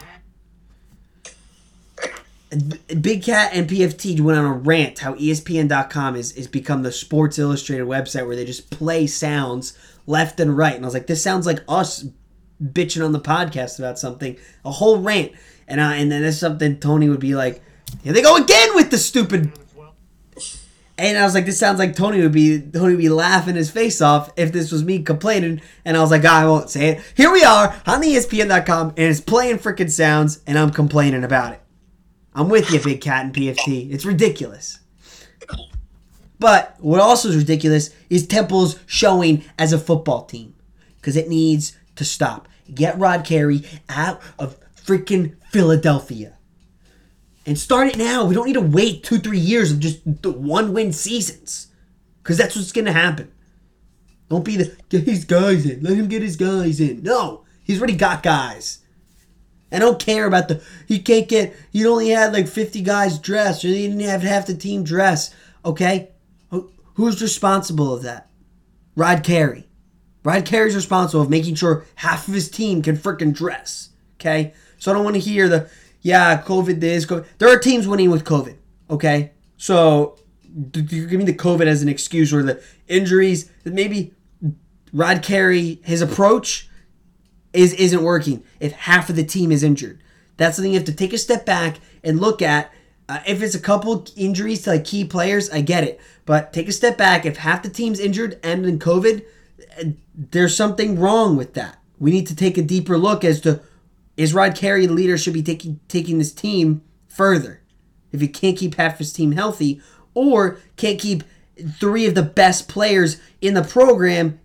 Big 3.00 3.24
Cat 3.24 3.50
and 3.52 3.68
PFT 3.68 4.20
went 4.20 4.38
on 4.38 4.44
a 4.44 4.52
rant 4.52 5.00
how 5.00 5.14
ESPN.com 5.14 6.14
is, 6.14 6.30
is 6.32 6.46
become 6.46 6.85
the 6.85 6.92
Sports 6.92 7.40
Illustrated 7.40 7.88
website 7.88 8.24
where 8.24 8.37
they 8.37 8.44
just 8.44 8.70
play 8.70 9.08
sounds 9.08 9.76
left 10.06 10.38
and 10.38 10.56
right. 10.56 10.76
And 10.76 10.85
I 10.85 10.87
was 10.87 10.94
like, 10.94 11.08
this 11.08 11.24
sounds 11.24 11.44
like 11.44 11.58
us 11.68 12.06
bitching 12.62 13.04
on 13.04 13.11
the 13.11 13.18
podcast 13.18 13.80
about 13.80 13.98
something. 13.98 14.37
A 14.64 14.70
whole 14.70 15.00
rant. 15.00 15.32
And 15.66 15.80
I, 15.80 15.96
and 15.96 16.12
then 16.12 16.22
there's 16.22 16.38
something 16.38 16.78
Tony 16.78 17.08
would 17.08 17.18
be 17.18 17.35
like, 17.35 17.61
here 18.04 18.12
they 18.12 18.22
go 18.22 18.37
again 18.37 18.76
with 18.76 18.92
the 18.92 18.98
stupid. 18.98 19.50
And 21.02 21.18
I 21.18 21.24
was 21.24 21.34
like, 21.34 21.46
this 21.46 21.58
sounds 21.58 21.80
like 21.80 21.96
Tony 21.96 22.22
would 22.22 22.30
be 22.30 22.60
Tony 22.60 22.94
would 22.94 23.02
be 23.02 23.08
laughing 23.08 23.56
his 23.56 23.72
face 23.72 24.00
off 24.00 24.30
if 24.36 24.52
this 24.52 24.70
was 24.70 24.84
me 24.84 25.02
complaining. 25.02 25.60
And 25.84 25.96
I 25.96 26.00
was 26.00 26.12
like, 26.12 26.24
I 26.24 26.46
won't 26.46 26.70
say 26.70 26.90
it. 26.90 27.02
Here 27.16 27.32
we 27.32 27.42
are 27.42 27.74
on 27.86 28.00
the 28.00 28.14
ESPN.com 28.14 28.90
and 28.90 28.98
it's 28.98 29.20
playing 29.20 29.58
freaking 29.58 29.90
sounds 29.90 30.38
and 30.46 30.56
I'm 30.56 30.70
complaining 30.70 31.24
about 31.24 31.54
it. 31.54 31.62
I'm 32.36 32.48
with 32.48 32.70
you, 32.70 32.78
Big 32.78 33.00
Cat 33.00 33.24
and 33.24 33.34
PFT. 33.34 33.92
It's 33.92 34.04
ridiculous. 34.04 34.78
But 36.38 36.76
what 36.78 37.00
also 37.00 37.30
is 37.30 37.36
ridiculous 37.36 37.90
is 38.08 38.24
Temple's 38.28 38.78
showing 38.86 39.42
as 39.58 39.72
a 39.72 39.80
football 39.80 40.24
team 40.24 40.54
because 40.98 41.16
it 41.16 41.28
needs 41.28 41.76
to 41.96 42.04
stop. 42.04 42.46
Get 42.72 42.96
Rod 42.96 43.24
Carey 43.24 43.64
out 43.88 44.22
of 44.38 44.56
freaking 44.76 45.34
Philadelphia 45.50 46.36
and 47.46 47.59
start 47.59 47.88
it 47.88 47.98
now. 47.98 48.24
We 48.24 48.35
don't 48.35 48.46
need 48.46 48.55
to 48.55 48.61
wait 48.61 49.02
two, 49.02 49.18
three 49.18 49.38
years 49.38 49.72
of 49.72 49.81
just 49.81 50.05
one 50.24 50.72
win 50.72 50.92
seasons 50.92 51.68
because 52.22 52.38
that's 52.38 52.57
what's 52.57 52.72
going 52.72 52.85
to 52.85 52.92
happen. 52.92 53.33
Don't 54.28 54.44
be 54.44 54.57
the 54.57 54.76
get 54.88 55.02
his 55.02 55.24
guys 55.24 55.66
in. 55.66 55.83
Let 55.83 55.94
him 55.94 56.09
get 56.09 56.22
his 56.22 56.37
guys 56.37 56.81
in. 56.81 57.02
No, 57.02 57.44
he's 57.62 57.78
already 57.78 57.96
got 57.96 58.22
guys. 58.22 58.78
I 59.70 59.78
don't 59.78 59.98
care 59.98 60.26
about 60.26 60.48
the. 60.48 60.62
He 60.87 60.98
can't 60.98 61.28
get. 61.28 61.55
He 61.72 61.87
only 61.87 62.11
had 62.11 62.33
like 62.33 62.48
50 62.48 62.83
guys 62.83 63.18
dressed, 63.18 63.64
or 63.64 63.68
he 63.68 63.88
didn't 63.88 64.00
have 64.00 64.22
half 64.22 64.46
the 64.46 64.55
team 64.55 64.85
dressed. 64.85 65.35
Okay? 65.64 66.11
Who's 66.94 67.22
responsible 67.22 67.94
of 67.94 68.02
that? 68.02 68.31
Rod 68.96 69.24
Carey. 69.24 69.66
Rod 70.24 70.44
Carey's 70.44 70.76
responsible 70.76 71.22
of 71.22 71.31
making 71.31 71.55
sure 71.55 71.87
half 71.96 72.28
of 72.28 72.35
his 72.35 72.50
team 72.50 72.83
can 72.83 72.96
frickin' 72.96 73.35
dress. 73.35 73.90
Okay? 74.20 74.52
So 74.78 74.90
I 74.90 74.94
don't 74.94 75.05
want 75.05 75.16
to 75.16 75.20
hear 75.20 75.48
the, 75.48 75.70
yeah, 76.02 76.42
COVID 76.42 76.80
this, 76.80 77.06
COVID. 77.06 77.26
There 77.38 77.48
are 77.48 77.58
teams 77.58 77.88
winning 77.88 78.10
with 78.10 78.24
COVID. 78.24 78.56
Okay? 78.90 79.32
So 79.56 80.18
d- 80.70 80.82
d- 80.82 80.96
you 80.96 81.06
give 81.06 81.18
me 81.18 81.24
the 81.24 81.34
COVID 81.34 81.66
as 81.66 81.82
an 81.82 81.88
excuse 81.88 82.34
or 82.34 82.42
the 82.42 82.62
injuries. 82.88 83.50
Maybe 83.64 84.12
Rod 84.92 85.22
Carey, 85.22 85.80
his 85.84 86.02
approach 86.02 86.68
is 87.52 87.72
isn't 87.74 88.02
working 88.02 88.42
if 88.60 88.72
half 88.72 89.08
of 89.08 89.16
the 89.16 89.24
team 89.24 89.52
is 89.52 89.62
injured. 89.62 90.02
That's 90.36 90.56
something 90.56 90.72
you 90.72 90.78
have 90.78 90.86
to 90.86 90.94
take 90.94 91.12
a 91.12 91.18
step 91.18 91.46
back 91.46 91.78
and 92.02 92.20
look 92.20 92.42
at. 92.42 92.70
Uh, 93.08 93.20
if 93.26 93.42
it's 93.42 93.54
a 93.54 93.60
couple 93.60 94.06
injuries 94.16 94.62
to 94.62 94.70
like 94.70 94.84
key 94.84 95.04
players, 95.04 95.50
I 95.50 95.60
get 95.60 95.84
it. 95.84 96.00
But 96.24 96.52
take 96.52 96.68
a 96.68 96.72
step 96.72 96.96
back. 96.96 97.26
If 97.26 97.36
half 97.36 97.62
the 97.62 97.68
team's 97.68 98.00
injured 98.00 98.40
and 98.42 98.64
in 98.64 98.78
COVID, 98.78 99.24
uh, 99.78 99.84
there's 100.14 100.56
something 100.56 100.98
wrong 100.98 101.36
with 101.36 101.54
that. 101.54 101.78
We 101.98 102.10
need 102.10 102.26
to 102.28 102.36
take 102.36 102.58
a 102.58 102.62
deeper 102.62 102.96
look 102.98 103.24
as 103.24 103.40
to 103.42 103.60
is 104.16 104.35
Rod 104.35 104.55
Carey 104.55 104.87
the 104.87 104.92
leader 104.92 105.16
should 105.18 105.35
be 105.35 105.42
taking 105.42 105.81
taking 105.88 106.18
this 106.18 106.33
team 106.33 106.83
further. 107.09 107.62
If 108.11 108.20
he 108.20 108.29
can't 108.29 108.59
keep 108.59 108.75
half 108.75 108.98
his 108.98 109.12
team 109.12 109.33
healthy, 109.33 109.81
or 110.14 110.59
can't 110.77 111.01
keep 111.01 111.25
three 111.79 112.07
of 112.07 112.14
the 112.14 112.22
best 112.22 112.68
players 112.68 113.20
in 113.40 113.55
the 113.55 113.62
program 113.62 114.40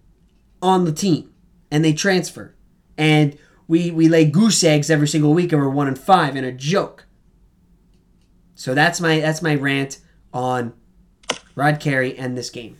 on 0.61 0.85
the 0.85 0.93
team, 0.93 1.33
and 1.69 1.83
they 1.83 1.93
transfer 1.93 2.55
and 2.97 3.37
we 3.67 3.91
we 3.91 4.07
lay 4.07 4.25
goose 4.25 4.63
eggs 4.63 4.89
every 4.89 5.07
single 5.07 5.33
week 5.33 5.51
and 5.51 5.61
we're 5.61 5.69
one 5.69 5.87
and 5.87 5.99
five 5.99 6.35
in 6.35 6.43
a 6.43 6.51
joke. 6.51 7.05
So 8.55 8.73
that's 8.73 8.99
my 8.99 9.19
that's 9.19 9.41
my 9.41 9.55
rant 9.55 9.99
on 10.33 10.73
Rod 11.55 11.79
Carey 11.79 12.17
and 12.17 12.37
this 12.37 12.49
game. 12.49 12.77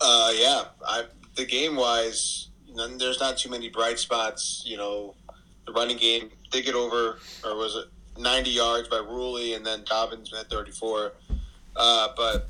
Uh, 0.00 0.32
yeah, 0.34 0.64
I, 0.86 1.04
the 1.34 1.46
game 1.46 1.76
wise, 1.76 2.43
know, 2.76 2.88
there's 2.96 3.20
not 3.20 3.38
too 3.38 3.50
many 3.50 3.68
bright 3.68 3.98
spots. 3.98 4.62
You 4.66 4.76
know, 4.76 5.14
the 5.66 5.72
running 5.72 5.96
game 5.96 6.30
they 6.52 6.62
get 6.62 6.74
over, 6.74 7.18
or 7.44 7.56
was 7.56 7.76
it 7.76 7.86
90 8.20 8.50
yards 8.50 8.88
by 8.88 8.96
Ruley, 8.96 9.56
and 9.56 9.64
then 9.64 9.82
Dobbins 9.84 10.32
at 10.32 10.48
34. 10.48 11.12
Uh, 11.76 12.08
but 12.16 12.48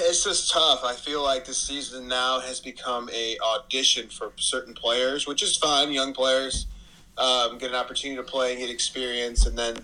it's 0.00 0.24
just 0.24 0.50
tough. 0.52 0.80
I 0.84 0.94
feel 0.94 1.22
like 1.22 1.44
this 1.44 1.58
season 1.58 2.08
now 2.08 2.40
has 2.40 2.60
become 2.60 3.08
a 3.14 3.38
audition 3.38 4.08
for 4.08 4.32
certain 4.36 4.74
players, 4.74 5.26
which 5.26 5.42
is 5.42 5.56
fine. 5.56 5.92
Young 5.92 6.12
players 6.12 6.66
um, 7.16 7.58
get 7.58 7.70
an 7.70 7.76
opportunity 7.76 8.16
to 8.16 8.28
play 8.28 8.52
and 8.52 8.60
get 8.60 8.70
experience, 8.70 9.46
and 9.46 9.56
then 9.56 9.76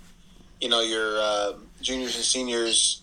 you 0.60 0.68
know 0.68 0.80
your 0.80 1.18
uh, 1.18 1.52
juniors 1.80 2.16
and 2.16 2.24
seniors 2.24 3.02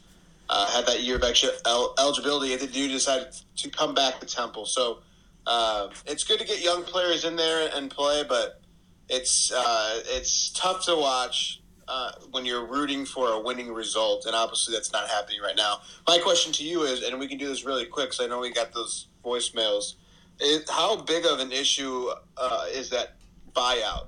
uh, 0.49 0.69
had 0.69 0.85
that 0.85 1.01
year 1.01 1.15
of 1.15 1.23
extra 1.23 1.49
el- 1.65 1.93
eligibility, 1.97 2.53
and 2.53 2.61
the 2.61 2.67
dude 2.67 2.91
decided 2.91 3.27
to 3.55 3.69
come 3.69 3.95
back 3.95 4.19
to 4.19 4.25
Temple. 4.25 4.65
So 4.65 4.99
uh, 5.45 5.89
it's 6.05 6.23
good 6.23 6.39
to 6.39 6.45
get 6.45 6.61
young 6.61 6.83
players 6.83 7.25
in 7.25 7.35
there 7.35 7.69
and 7.75 7.89
play, 7.89 8.23
but 8.27 8.61
it's 9.09 9.51
uh, 9.51 10.01
it's 10.05 10.51
tough 10.51 10.85
to 10.85 10.95
watch 10.95 11.61
uh, 11.87 12.11
when 12.31 12.45
you're 12.45 12.65
rooting 12.65 13.05
for 13.05 13.33
a 13.33 13.39
winning 13.39 13.73
result, 13.73 14.25
and 14.25 14.35
obviously 14.35 14.73
that's 14.73 14.93
not 14.93 15.09
happening 15.09 15.41
right 15.41 15.57
now. 15.57 15.81
My 16.07 16.19
question 16.19 16.53
to 16.53 16.63
you 16.63 16.83
is, 16.83 17.03
and 17.03 17.19
we 17.19 17.27
can 17.27 17.37
do 17.37 17.47
this 17.47 17.65
really 17.65 17.85
quick, 17.85 18.11
because 18.11 18.21
I 18.23 18.27
know 18.27 18.39
we 18.39 18.51
got 18.51 18.73
those 18.73 19.07
voicemails. 19.23 19.95
Is, 20.39 20.69
how 20.69 21.01
big 21.01 21.25
of 21.25 21.39
an 21.39 21.51
issue 21.51 22.09
uh, 22.37 22.65
is 22.71 22.89
that 22.91 23.15
buyout 23.53 24.07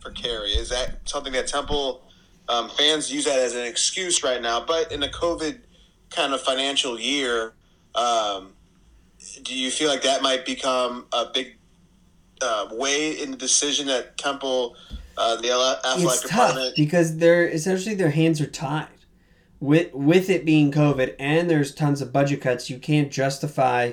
for 0.00 0.10
Carey? 0.10 0.52
Is 0.52 0.68
that 0.68 1.08
something 1.08 1.32
that 1.32 1.48
Temple 1.48 2.04
um, 2.48 2.68
fans 2.70 3.12
use 3.12 3.24
that 3.24 3.38
as 3.38 3.54
an 3.54 3.64
excuse 3.64 4.22
right 4.22 4.40
now? 4.40 4.64
But 4.64 4.92
in 4.92 5.02
a 5.02 5.08
COVID 5.08 5.60
kind 6.10 6.32
of 6.32 6.40
financial 6.42 6.98
year, 7.00 7.54
um, 7.94 8.52
do 9.42 9.54
you 9.54 9.70
feel 9.70 9.88
like 9.88 10.02
that 10.02 10.22
might 10.22 10.46
become 10.46 11.06
a 11.12 11.26
big 11.32 11.56
uh, 12.40 12.68
way 12.72 13.12
in 13.20 13.30
the 13.30 13.36
decision 13.36 13.86
that 13.86 14.16
Temple, 14.16 14.76
uh, 15.16 15.36
the 15.36 15.50
athletic 15.50 16.04
It's 16.04 16.20
tough 16.22 16.30
department, 16.30 16.76
because 16.76 17.16
they're 17.16 17.48
essentially 17.48 17.94
their 17.94 18.10
hands 18.10 18.40
are 18.40 18.46
tied. 18.46 18.88
With 19.60 19.94
with 19.94 20.28
it 20.28 20.44
being 20.44 20.72
COVID 20.72 21.14
and 21.18 21.48
there's 21.48 21.74
tons 21.74 22.02
of 22.02 22.12
budget 22.12 22.40
cuts, 22.40 22.68
you 22.68 22.78
can't 22.78 23.10
justify 23.10 23.92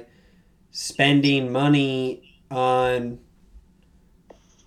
spending 0.71 1.51
money 1.51 2.41
on 2.49 3.19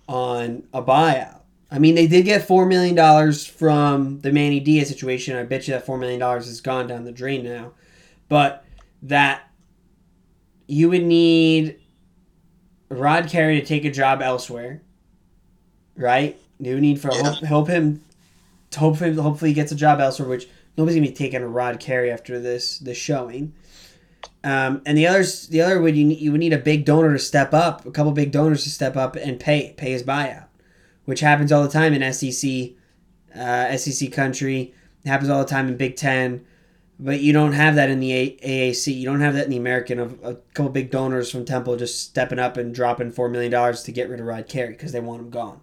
on 0.07 0.63
a 0.73 0.81
buyout. 0.81 1.41
I 1.69 1.79
mean, 1.79 1.95
they 1.95 2.07
did 2.07 2.25
get 2.25 2.47
four 2.47 2.65
million 2.65 2.95
dollars 2.95 3.45
from 3.45 4.21
the 4.21 4.31
Manny 4.31 4.59
Diaz 4.59 4.87
situation. 4.87 5.35
I 5.35 5.43
bet 5.43 5.67
you 5.67 5.73
that 5.73 5.85
four 5.85 5.97
million 5.97 6.19
dollars 6.19 6.45
has 6.47 6.61
gone 6.61 6.87
down 6.87 7.03
the 7.03 7.11
drain 7.11 7.43
now. 7.43 7.73
But 8.29 8.65
that 9.03 9.44
you 10.67 10.89
would 10.89 11.03
need 11.03 11.79
Rod 12.89 13.27
Carey 13.29 13.59
to 13.59 13.65
take 13.65 13.85
a 13.85 13.91
job 13.91 14.21
elsewhere, 14.21 14.81
right? 15.95 16.37
You 16.59 16.73
would 16.73 16.81
need 16.81 16.99
for 16.99 17.11
Yeah. 17.11 17.23
help, 17.23 17.43
help 17.43 17.67
him, 17.67 18.01
to 18.71 18.79
hope 18.79 18.97
him, 18.99 19.17
hopefully 19.17 19.51
he 19.51 19.55
gets 19.55 19.71
a 19.71 19.75
job 19.75 19.99
elsewhere, 19.99 20.27
which 20.29 20.47
nobody's 20.77 20.95
gonna 20.97 21.07
be 21.07 21.13
taking 21.13 21.41
a 21.41 21.47
Rod 21.47 21.79
Carey 21.79 22.11
after 22.11 22.39
this 22.39 22.77
this 22.79 22.97
showing. 22.97 23.53
Um, 24.43 24.81
and 24.85 24.95
the 24.97 25.07
others, 25.07 25.47
the 25.47 25.61
other 25.61 25.81
would 25.81 25.95
you 25.97 26.05
need, 26.05 26.19
you 26.19 26.31
would 26.31 26.39
need 26.39 26.53
a 26.53 26.57
big 26.59 26.85
donor 26.85 27.13
to 27.13 27.19
step 27.19 27.53
up, 27.53 27.85
a 27.85 27.91
couple 27.91 28.11
big 28.11 28.31
donors 28.31 28.63
to 28.63 28.69
step 28.69 28.95
up 28.95 29.15
and 29.15 29.39
pay 29.39 29.73
pay 29.75 29.91
his 29.91 30.03
buyout, 30.03 30.45
which 31.05 31.21
happens 31.21 31.51
all 31.51 31.63
the 31.63 31.69
time 31.69 31.93
in 31.93 32.03
SEC, 32.13 32.73
uh, 33.35 33.75
SEC 33.77 34.11
country. 34.11 34.73
It 35.03 35.09
happens 35.09 35.29
all 35.29 35.39
the 35.39 35.49
time 35.49 35.67
in 35.67 35.77
Big 35.77 35.95
Ten, 35.95 36.41
but 36.99 37.19
you 37.19 37.33
don't 37.33 37.53
have 37.53 37.75
that 37.75 37.89
in 37.89 37.99
the 37.99 38.39
AAC. 38.41 38.95
You 38.95 39.05
don't 39.05 39.19
have 39.21 39.33
that 39.33 39.45
in 39.45 39.51
the 39.51 39.57
American 39.57 39.99
of 39.99 40.19
a 40.23 40.35
couple 40.53 40.71
big 40.71 40.91
donors 40.91 41.29
from 41.29 41.45
Temple 41.45 41.75
just 41.75 41.99
stepping 42.01 42.39
up 42.39 42.57
and 42.57 42.73
dropping 42.73 43.11
four 43.11 43.29
million 43.29 43.51
dollars 43.51 43.83
to 43.83 43.91
get 43.91 44.09
rid 44.09 44.19
of 44.19 44.25
Rod 44.25 44.47
Carey 44.47 44.71
because 44.71 44.91
they 44.91 44.99
want 44.99 45.21
him 45.21 45.29
gone. 45.29 45.61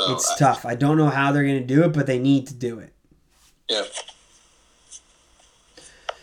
so, 0.00 0.12
it's 0.12 0.30
uh, 0.30 0.36
tough. 0.36 0.66
I 0.66 0.74
don't 0.74 0.96
know 0.96 1.10
how 1.10 1.32
they're 1.32 1.44
going 1.44 1.60
to 1.60 1.74
do 1.74 1.84
it, 1.84 1.92
but 1.92 2.06
they 2.06 2.18
need 2.18 2.46
to 2.48 2.54
do 2.54 2.78
it. 2.80 2.92
yeah, 3.68 3.84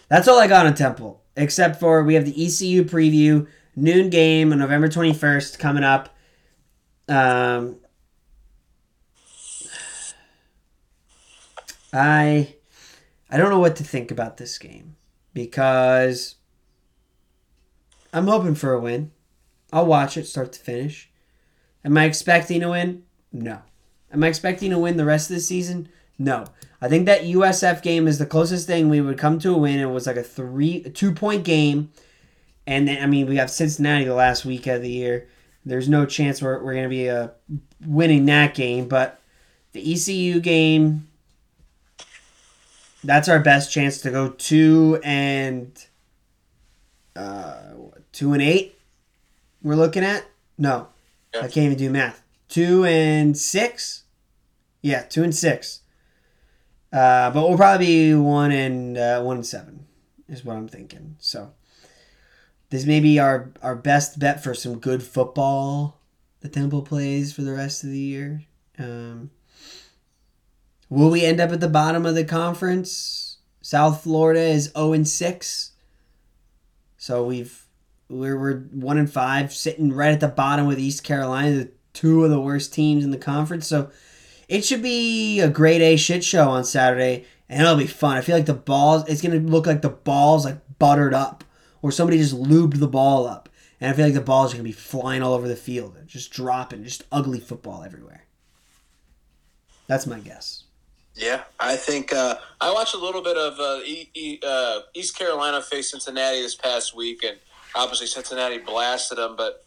That's 0.09 0.27
all 0.27 0.39
I 0.39 0.47
got 0.47 0.65
on 0.65 0.75
Temple, 0.75 1.21
except 1.37 1.79
for 1.79 2.03
we 2.03 2.15
have 2.15 2.25
the 2.25 2.31
ECU 2.45 2.83
preview 2.83 3.47
noon 3.75 4.09
game 4.09 4.51
on 4.51 4.59
November 4.59 4.89
twenty 4.89 5.13
first 5.13 5.57
coming 5.57 5.83
up. 5.83 6.09
Um, 7.07 7.77
I 11.93 12.55
I 13.29 13.37
don't 13.37 13.49
know 13.49 13.59
what 13.59 13.75
to 13.77 13.83
think 13.83 14.11
about 14.11 14.37
this 14.37 14.57
game 14.57 14.95
because 15.33 16.35
I'm 18.13 18.27
hoping 18.27 18.55
for 18.55 18.73
a 18.73 18.79
win. 18.79 19.11
I'll 19.71 19.85
watch 19.85 20.17
it 20.17 20.27
start 20.27 20.51
to 20.53 20.59
finish. 20.59 21.09
Am 21.83 21.97
I 21.97 22.05
expecting 22.05 22.61
a 22.63 22.69
win? 22.69 23.03
No. 23.31 23.59
Am 24.11 24.23
I 24.23 24.27
expecting 24.27 24.73
a 24.73 24.79
win 24.79 24.97
the 24.97 25.05
rest 25.05 25.29
of 25.29 25.35
the 25.35 25.41
season? 25.41 25.87
No. 26.19 26.45
I 26.81 26.89
think 26.89 27.05
that 27.05 27.23
USF 27.23 27.81
game 27.81 28.07
is 28.07 28.19
the 28.19 28.25
closest 28.25 28.67
thing 28.67 28.89
we 28.89 29.01
would 29.01 29.17
come 29.17 29.39
to 29.39 29.53
a 29.53 29.57
win. 29.57 29.79
It 29.79 29.85
was 29.85 30.07
like 30.07 30.17
a 30.17 30.23
three, 30.23 30.83
a 30.83 30.89
two 30.89 31.13
point 31.13 31.45
game, 31.45 31.91
and 32.67 32.87
then 32.87 33.01
I 33.01 33.07
mean 33.07 33.27
we 33.27 33.37
have 33.37 33.49
Cincinnati 33.49 34.05
the 34.05 34.13
last 34.13 34.45
week 34.45 34.67
of 34.67 34.81
the 34.81 34.91
year, 34.91 35.27
there's 35.65 35.89
no 35.89 36.05
chance 36.05 36.41
we're, 36.41 36.63
we're 36.63 36.73
going 36.73 36.83
to 36.83 36.89
be 36.89 37.09
uh, 37.09 37.29
winning 37.85 38.25
that 38.25 38.55
game. 38.55 38.87
But 38.87 39.19
the 39.73 39.93
ECU 39.93 40.39
game, 40.39 41.07
that's 43.03 43.29
our 43.29 43.39
best 43.39 43.71
chance 43.71 44.01
to 44.01 44.11
go 44.11 44.29
two 44.29 44.99
and 45.03 45.87
uh, 47.15 47.73
two 48.11 48.33
and 48.33 48.41
eight. 48.41 48.77
We're 49.63 49.75
looking 49.75 50.03
at 50.03 50.25
no, 50.57 50.89
yeah. 51.33 51.41
I 51.41 51.43
can't 51.43 51.65
even 51.65 51.77
do 51.77 51.89
math. 51.89 52.23
Two 52.47 52.85
and 52.85 53.37
six, 53.37 54.03
yeah, 54.81 55.03
two 55.03 55.23
and 55.23 55.35
six. 55.35 55.81
Uh, 56.91 57.31
but 57.31 57.47
we'll 57.47 57.57
probably 57.57 57.85
be 57.85 58.13
one 58.15 58.51
and 58.51 58.97
uh, 58.97 59.21
one 59.21 59.37
and 59.37 59.45
seven 59.45 59.85
is 60.27 60.43
what 60.43 60.57
I'm 60.57 60.67
thinking. 60.67 61.15
So 61.19 61.53
this 62.69 62.85
may 62.85 62.99
be 62.99 63.19
our 63.19 63.51
our 63.61 63.75
best 63.75 64.19
bet 64.19 64.43
for 64.43 64.53
some 64.53 64.79
good 64.79 65.03
football. 65.03 65.99
The 66.41 66.49
Temple 66.49 66.81
plays 66.81 67.31
for 67.33 67.43
the 67.43 67.53
rest 67.53 67.83
of 67.83 67.91
the 67.91 67.99
year. 67.99 68.43
Um, 68.77 69.29
will 70.91 71.09
we 71.09 71.25
end 71.25 71.39
up 71.39 71.51
at 71.51 71.61
the 71.61 71.69
bottom 71.69 72.05
of 72.05 72.13
the 72.13 72.25
conference? 72.25 73.37
South 73.61 74.03
Florida 74.03 74.41
is 74.41 74.71
0 74.73 74.93
and 74.93 75.07
6. 75.07 75.71
So 76.97 77.25
we've 77.25 77.65
we're 78.09 78.37
we're 78.37 78.59
one 78.59 78.97
and 78.97 79.11
five, 79.11 79.53
sitting 79.53 79.93
right 79.93 80.11
at 80.11 80.19
the 80.19 80.27
bottom 80.27 80.67
with 80.67 80.77
East 80.77 81.03
Carolina, 81.03 81.51
the 81.51 81.71
two 81.93 82.23
of 82.23 82.29
the 82.29 82.41
worst 82.41 82.73
teams 82.73 83.03
in 83.03 83.11
the 83.11 83.17
conference. 83.17 83.65
So 83.65 83.89
it 84.49 84.65
should 84.65 84.83
be 84.83 85.39
a 85.39 85.49
grade 85.49 85.81
A 85.81 85.95
shit 85.95 86.23
show 86.23 86.49
on 86.49 86.65
Saturday, 86.65 87.25
and 87.47 87.61
it'll 87.61 87.77
be 87.77 87.87
fun. 87.87 88.17
I 88.17 88.21
feel 88.21 88.35
like 88.35 88.45
the 88.45 88.53
balls, 88.53 89.07
it's 89.07 89.21
gonna 89.21 89.37
look 89.37 89.65
like 89.65 89.81
the 89.81 89.89
balls 89.89 90.45
like 90.45 90.57
buttered 90.77 91.13
up, 91.13 91.43
or 91.81 91.91
somebody 91.91 92.17
just 92.17 92.35
lubed 92.35 92.79
the 92.79 92.87
ball 92.87 93.25
up, 93.25 93.47
and 93.79 93.89
I 93.89 93.93
feel 93.93 94.05
like 94.05 94.13
the 94.13 94.21
balls 94.21 94.51
are 94.53 94.57
gonna 94.57 94.63
be 94.65 94.73
flying 94.73 95.23
all 95.23 95.33
over 95.33 95.47
the 95.47 95.55
field, 95.55 95.95
just 96.05 96.31
dropping, 96.31 96.83
just 96.83 97.05
ugly 97.11 97.39
football 97.39 97.83
everywhere. 97.83 98.25
That's 99.87 100.05
my 100.05 100.19
guess. 100.19 100.65
Yeah, 101.21 101.43
I 101.59 101.75
think 101.75 102.11
uh, 102.11 102.37
I 102.59 102.73
watched 102.73 102.95
a 102.95 102.97
little 102.97 103.21
bit 103.21 103.37
of 103.37 103.59
uh, 103.59 103.81
e- 103.85 104.09
e- 104.15 104.39
uh, 104.43 104.79
East 104.95 105.15
Carolina 105.15 105.61
face 105.61 105.91
Cincinnati 105.91 106.41
this 106.41 106.55
past 106.55 106.95
week, 106.95 107.23
and 107.23 107.37
obviously 107.75 108.07
Cincinnati 108.07 108.57
blasted 108.57 109.19
them. 109.19 109.35
But 109.37 109.63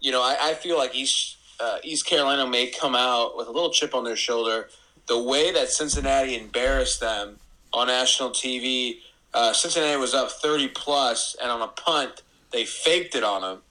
you 0.00 0.10
know, 0.10 0.20
I, 0.20 0.36
I 0.42 0.54
feel 0.54 0.76
like 0.76 0.96
East 0.96 1.36
uh, 1.60 1.78
East 1.84 2.04
Carolina 2.04 2.48
may 2.48 2.66
come 2.66 2.96
out 2.96 3.36
with 3.36 3.46
a 3.46 3.52
little 3.52 3.70
chip 3.70 3.94
on 3.94 4.02
their 4.02 4.16
shoulder. 4.16 4.70
The 5.06 5.22
way 5.22 5.52
that 5.52 5.68
Cincinnati 5.68 6.36
embarrassed 6.36 6.98
them 6.98 7.36
on 7.72 7.86
national 7.86 8.30
TV, 8.30 8.98
uh, 9.34 9.52
Cincinnati 9.52 9.98
was 9.98 10.14
up 10.14 10.32
thirty 10.32 10.66
plus, 10.66 11.36
and 11.40 11.48
on 11.48 11.62
a 11.62 11.68
punt 11.68 12.22
they 12.50 12.64
faked 12.64 13.14
it 13.14 13.22
on 13.22 13.42
them. 13.42 13.62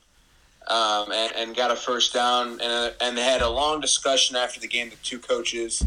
Um, 0.69 1.11
and, 1.13 1.33
and, 1.35 1.55
got 1.55 1.71
a 1.71 1.77
first 1.77 2.13
down, 2.13 2.59
and, 2.61 2.93
and 2.99 3.17
they 3.17 3.23
had 3.23 3.41
a 3.41 3.49
long 3.49 3.79
discussion 3.79 4.35
after 4.35 4.59
the 4.59 4.67
game. 4.67 4.89
The 4.89 4.97
two 4.97 5.17
coaches, 5.17 5.81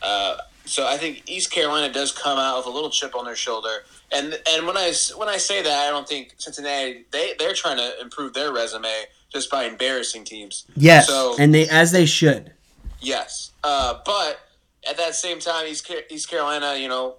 uh, 0.00 0.38
so 0.64 0.86
I 0.86 0.96
think 0.96 1.22
East 1.26 1.50
Carolina 1.50 1.92
does 1.92 2.12
come 2.12 2.38
out 2.38 2.58
with 2.58 2.66
a 2.66 2.70
little 2.70 2.90
chip 2.90 3.16
on 3.16 3.24
their 3.24 3.36
shoulder. 3.36 3.84
And 4.10 4.38
and 4.50 4.66
when 4.66 4.76
I 4.76 4.92
when 5.16 5.28
I 5.28 5.36
say 5.36 5.62
that, 5.62 5.86
I 5.86 5.90
don't 5.90 6.06
think 6.06 6.34
Cincinnati 6.38 7.04
they 7.10 7.34
they're 7.38 7.54
trying 7.54 7.78
to 7.78 8.00
improve 8.00 8.34
their 8.34 8.52
resume 8.52 9.04
just 9.32 9.50
by 9.50 9.64
embarrassing 9.64 10.24
teams. 10.24 10.66
Yes, 10.76 11.08
so, 11.08 11.34
and 11.38 11.54
they 11.54 11.68
as 11.68 11.92
they 11.92 12.06
should. 12.06 12.52
Yes, 13.00 13.52
uh, 13.64 13.98
but 14.04 14.40
at 14.88 14.96
that 14.96 15.14
same 15.14 15.40
time, 15.40 15.66
East 15.66 15.90
East 16.10 16.30
Carolina, 16.30 16.76
you 16.76 16.88
know, 16.88 17.16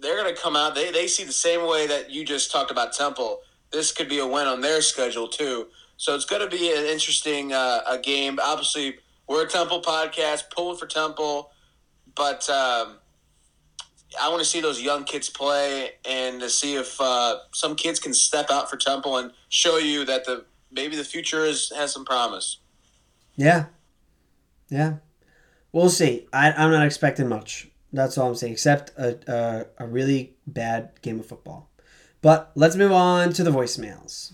they're 0.00 0.16
going 0.16 0.34
to 0.34 0.40
come 0.40 0.56
out. 0.56 0.74
They 0.74 0.90
they 0.90 1.06
see 1.06 1.24
the 1.24 1.32
same 1.32 1.66
way 1.66 1.86
that 1.86 2.10
you 2.10 2.24
just 2.24 2.50
talked 2.50 2.70
about 2.70 2.92
Temple. 2.92 3.40
This 3.70 3.92
could 3.92 4.08
be 4.08 4.18
a 4.18 4.26
win 4.26 4.46
on 4.46 4.60
their 4.60 4.80
schedule 4.80 5.28
too. 5.28 5.66
So 5.98 6.14
it's 6.14 6.24
going 6.24 6.48
to 6.48 6.56
be 6.56 6.72
an 6.72 6.84
interesting 6.86 7.52
uh, 7.52 7.80
a 7.86 7.98
game. 7.98 8.38
Obviously, 8.42 8.98
we're 9.26 9.44
a 9.44 9.48
Temple 9.48 9.82
podcast, 9.82 10.50
pulling 10.50 10.78
for 10.78 10.86
Temple. 10.86 11.50
But 12.18 12.50
um, 12.50 12.96
I 14.20 14.28
want 14.28 14.40
to 14.40 14.44
see 14.44 14.60
those 14.60 14.82
young 14.82 15.04
kids 15.04 15.30
play 15.30 15.92
and 16.04 16.40
to 16.40 16.50
see 16.50 16.74
if 16.74 17.00
uh, 17.00 17.36
some 17.52 17.76
kids 17.76 18.00
can 18.00 18.12
step 18.12 18.50
out 18.50 18.68
for 18.68 18.76
Temple 18.76 19.16
and 19.18 19.30
show 19.48 19.78
you 19.78 20.04
that 20.04 20.24
the 20.24 20.44
maybe 20.72 20.96
the 20.96 21.04
future 21.04 21.44
is 21.44 21.72
has 21.76 21.92
some 21.92 22.04
promise. 22.04 22.58
Yeah, 23.36 23.66
yeah, 24.68 24.96
we'll 25.72 25.90
see. 25.90 26.26
I, 26.32 26.50
I'm 26.52 26.72
not 26.72 26.84
expecting 26.84 27.28
much. 27.28 27.68
That's 27.92 28.18
all 28.18 28.28
I'm 28.28 28.34
saying, 28.34 28.52
except 28.52 28.90
a, 28.98 29.18
a, 29.78 29.84
a 29.84 29.86
really 29.86 30.34
bad 30.46 30.90
game 31.00 31.20
of 31.20 31.26
football. 31.26 31.70
But 32.20 32.50
let's 32.56 32.74
move 32.74 32.92
on 32.92 33.32
to 33.34 33.44
the 33.44 33.52
voicemails. 33.52 34.32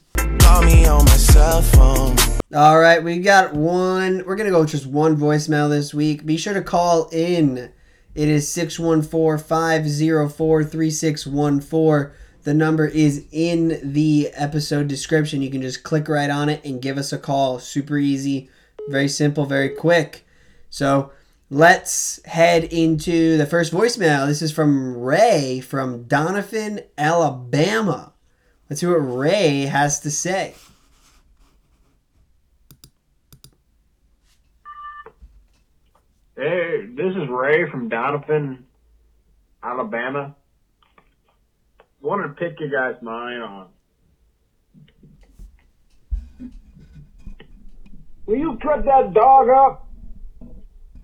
Call 0.55 0.63
me 0.63 0.87
on 0.87 1.05
my 1.05 1.17
cell 1.17 1.63
phone. 1.63 2.17
All 2.55 2.79
right, 2.79 3.03
we 3.03 3.19
got 3.19 3.55
one. 3.55 4.25
We're 4.25 4.37
going 4.37 4.47
to 4.47 4.53
go 4.53 4.61
with 4.61 4.71
just 4.71 4.87
one 4.87 5.17
voicemail 5.17 5.69
this 5.69 5.93
week. 5.93 6.25
Be 6.25 6.37
sure 6.37 6.55
to 6.55 6.63
call 6.63 7.09
in. 7.11 7.73
It 8.15 8.29
is 8.29 8.49
614 8.49 9.45
504 9.45 10.65
3614. 10.65 12.13
The 12.45 12.55
number 12.55 12.87
is 12.87 13.27
in 13.33 13.81
the 13.83 14.31
episode 14.35 14.87
description. 14.87 15.43
You 15.43 15.51
can 15.51 15.63
just 15.63 15.83
click 15.83 16.09
right 16.09 16.31
on 16.31 16.49
it 16.49 16.65
and 16.65 16.81
give 16.81 16.99
us 16.99 17.13
a 17.13 17.19
call. 17.19 17.59
Super 17.59 17.99
easy, 17.99 18.49
very 18.89 19.09
simple, 19.09 19.47
very 19.47 19.71
quick. 19.71 20.25
So 20.71 21.11
let's 21.51 22.25
head 22.27 22.65
into 22.65 23.37
the 23.39 23.47
first 23.47 23.73
voicemail. 23.73 24.27
This 24.27 24.43
is 24.43 24.53
from 24.53 24.97
Ray 24.97 25.59
from 25.61 26.05
Doniphan, 26.05 26.85
Alabama. 26.97 28.14
Let's 28.69 28.81
see 28.81 28.87
what 28.87 28.95
Ray 28.95 29.63
has 29.67 30.01
to 30.01 30.11
say. 30.11 30.55
Hey, 36.37 36.87
this 36.97 37.15
is 37.15 37.29
Ray 37.29 37.71
from 37.71 37.91
Doniphan, 37.91 38.63
Alabama. 39.63 40.35
Wanted 42.01 42.29
to 42.29 42.35
pick 42.35 42.59
your 42.59 42.71
guys' 42.71 43.01
mind 43.03 43.43
on. 43.43 43.69
Will 48.27 48.37
you 48.37 48.59
cut 48.63 48.85
that 48.87 49.13
dog 49.13 49.49
up? 49.51 49.87
I 50.43 50.47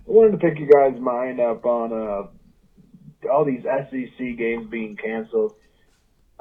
wanted 0.05 0.31
to 0.31 0.37
pick 0.37 0.59
your 0.59 0.67
guys' 0.67 0.99
mind 0.99 1.39
up 1.39 1.63
on 1.65 1.93
uh, 1.93 3.29
all 3.31 3.45
these 3.45 3.63
SEC 3.63 4.37
games 4.37 4.67
being 4.69 4.97
canceled. 4.97 5.53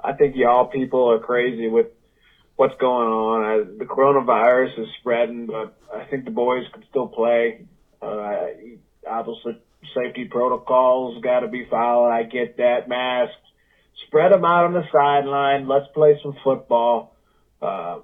I 0.02 0.12
think 0.12 0.34
y'all 0.36 0.66
people 0.66 1.10
are 1.10 1.18
crazy 1.18 1.68
with 1.68 1.86
what's 2.56 2.78
going 2.80 3.08
on. 3.08 3.42
I, 3.42 3.78
the 3.78 3.84
coronavirus 3.84 4.80
is 4.80 4.88
spreading, 5.00 5.46
but 5.46 5.76
I 5.94 6.04
think 6.10 6.24
the 6.24 6.30
boys 6.30 6.64
can 6.72 6.84
still 6.90 7.08
play. 7.08 7.66
Uh, 8.02 8.46
obviously, 9.08 9.58
safety 9.94 10.26
protocols 10.30 11.22
got 11.22 11.40
to 11.40 11.48
be 11.48 11.66
followed. 11.70 12.10
I 12.10 12.24
get 12.24 12.58
that. 12.58 12.88
Masks. 12.88 13.34
Spread 14.06 14.32
them 14.32 14.44
out 14.44 14.66
on 14.66 14.72
the 14.72 14.84
sideline. 14.92 15.68
Let's 15.68 15.86
play 15.94 16.18
some 16.22 16.34
football. 16.42 17.16
Uh, 17.60 18.00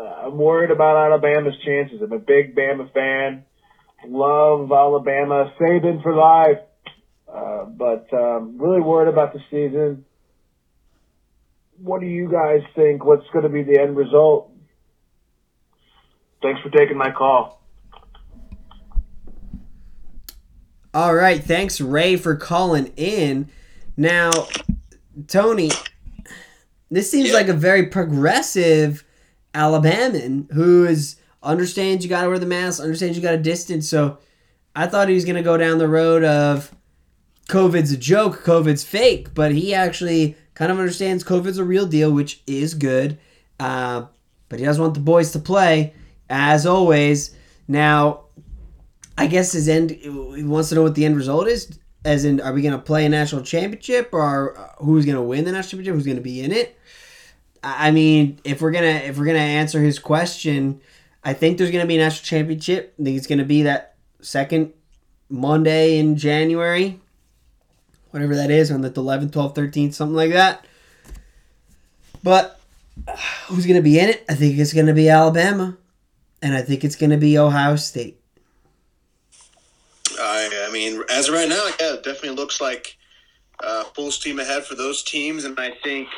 I'm 0.00 0.38
worried 0.38 0.70
about 0.70 0.96
Alabama's 0.96 1.54
chances. 1.64 2.00
I'm 2.02 2.12
a 2.12 2.18
big 2.18 2.54
Bama 2.54 2.92
fan. 2.92 3.44
Love 4.06 4.70
Alabama. 4.72 5.52
Saban 5.60 6.02
for 6.02 6.14
life. 6.14 6.58
Uh, 7.32 7.64
but 7.66 8.12
um, 8.12 8.58
really 8.58 8.80
worried 8.80 9.12
about 9.12 9.32
the 9.32 9.40
season. 9.50 10.04
What 11.82 12.00
do 12.00 12.06
you 12.06 12.30
guys 12.30 12.60
think? 12.74 13.04
What's 13.04 13.26
going 13.32 13.44
to 13.44 13.48
be 13.48 13.62
the 13.62 13.80
end 13.80 13.96
result? 13.96 14.52
Thanks 16.42 16.60
for 16.60 16.70
taking 16.70 16.96
my 16.96 17.10
call. 17.10 17.62
All 20.92 21.14
right, 21.14 21.42
thanks 21.42 21.80
Ray 21.80 22.16
for 22.16 22.34
calling 22.34 22.92
in. 22.96 23.48
Now, 23.96 24.30
Tony, 25.28 25.70
this 26.90 27.10
seems 27.10 27.28
yeah. 27.28 27.34
like 27.34 27.48
a 27.48 27.54
very 27.54 27.86
progressive 27.86 29.04
Alabaman 29.54 30.50
who 30.52 30.84
is 30.84 31.16
understands 31.42 32.04
you 32.04 32.10
got 32.10 32.22
to 32.22 32.28
wear 32.28 32.38
the 32.38 32.46
mask, 32.46 32.82
understands 32.82 33.16
you 33.16 33.22
got 33.22 33.32
to 33.32 33.38
distance. 33.38 33.88
So, 33.88 34.18
I 34.74 34.86
thought 34.86 35.08
he 35.08 35.14
was 35.14 35.24
going 35.24 35.36
to 35.36 35.42
go 35.42 35.56
down 35.56 35.78
the 35.78 35.88
road 35.88 36.24
of 36.24 36.74
COVID's 37.48 37.92
a 37.92 37.96
joke, 37.96 38.42
COVID's 38.44 38.84
fake, 38.84 39.34
but 39.34 39.52
he 39.52 39.74
actually 39.74 40.36
kind 40.60 40.70
of 40.70 40.78
understands 40.78 41.24
COVID's 41.24 41.56
a 41.56 41.64
real 41.64 41.86
deal, 41.86 42.12
which 42.12 42.42
is 42.46 42.74
good. 42.74 43.18
Uh, 43.58 44.04
but 44.50 44.58
he 44.58 44.66
does 44.66 44.78
want 44.78 44.92
the 44.92 45.00
boys 45.00 45.32
to 45.32 45.38
play, 45.38 45.94
as 46.28 46.66
always. 46.66 47.34
Now, 47.66 48.24
I 49.16 49.26
guess 49.26 49.52
his 49.52 49.70
end. 49.70 49.90
He 49.90 50.10
wants 50.10 50.68
to 50.68 50.74
know 50.74 50.82
what 50.82 50.94
the 50.94 51.06
end 51.06 51.16
result 51.16 51.48
is. 51.48 51.78
As 52.04 52.26
in, 52.26 52.42
are 52.42 52.52
we 52.52 52.60
going 52.60 52.74
to 52.74 52.78
play 52.78 53.06
a 53.06 53.08
national 53.08 53.40
championship, 53.40 54.10
or 54.12 54.58
uh, 54.58 54.84
who's 54.84 55.06
going 55.06 55.16
to 55.16 55.22
win 55.22 55.46
the 55.46 55.52
national 55.52 55.70
championship? 55.70 55.94
Who's 55.94 56.04
going 56.04 56.18
to 56.18 56.22
be 56.22 56.42
in 56.42 56.52
it? 56.52 56.78
I 57.64 57.90
mean, 57.90 58.38
if 58.44 58.60
we're 58.60 58.70
gonna 58.70 58.86
if 58.86 59.18
we're 59.18 59.26
gonna 59.26 59.38
answer 59.38 59.80
his 59.80 59.98
question, 59.98 60.82
I 61.24 61.32
think 61.32 61.56
there's 61.56 61.70
going 61.70 61.84
to 61.84 61.88
be 61.88 61.96
a 61.96 62.00
national 62.00 62.24
championship. 62.24 62.94
I 63.00 63.04
think 63.04 63.16
it's 63.16 63.26
going 63.26 63.38
to 63.38 63.46
be 63.46 63.62
that 63.62 63.96
second 64.20 64.74
Monday 65.30 65.98
in 65.98 66.16
January, 66.16 67.00
whatever 68.10 68.36
that 68.36 68.50
is, 68.50 68.70
on 68.70 68.80
the 68.80 68.90
11th, 68.90 69.30
12th, 69.30 69.54
13th, 69.54 69.94
something 69.94 70.16
like 70.16 70.32
that. 70.32 70.66
But 72.22 72.60
who's 73.46 73.66
going 73.66 73.76
to 73.76 73.82
be 73.82 73.98
in 73.98 74.08
it? 74.08 74.24
I 74.28 74.34
think 74.34 74.58
it's 74.58 74.72
going 74.72 74.86
to 74.86 74.94
be 74.94 75.08
Alabama. 75.08 75.76
and 76.42 76.54
I 76.54 76.62
think 76.62 76.84
it's 76.84 76.96
going 76.96 77.10
to 77.10 77.16
be 77.16 77.38
Ohio 77.38 77.76
State. 77.76 78.20
I, 80.18 80.66
I 80.68 80.72
mean, 80.72 81.02
as 81.10 81.28
of 81.28 81.34
right 81.34 81.48
now, 81.48 81.66
yeah, 81.80 81.94
it 81.94 82.04
definitely 82.04 82.36
looks 82.36 82.60
like 82.60 82.96
uh, 83.62 83.84
full 83.84 84.10
steam 84.10 84.38
ahead 84.38 84.64
for 84.64 84.74
those 84.74 85.02
teams. 85.02 85.44
And 85.44 85.58
I 85.58 85.72
think 85.82 86.08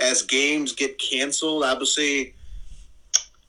as 0.00 0.22
games 0.22 0.72
get 0.72 0.98
canceled, 0.98 1.64
obviously 1.64 2.34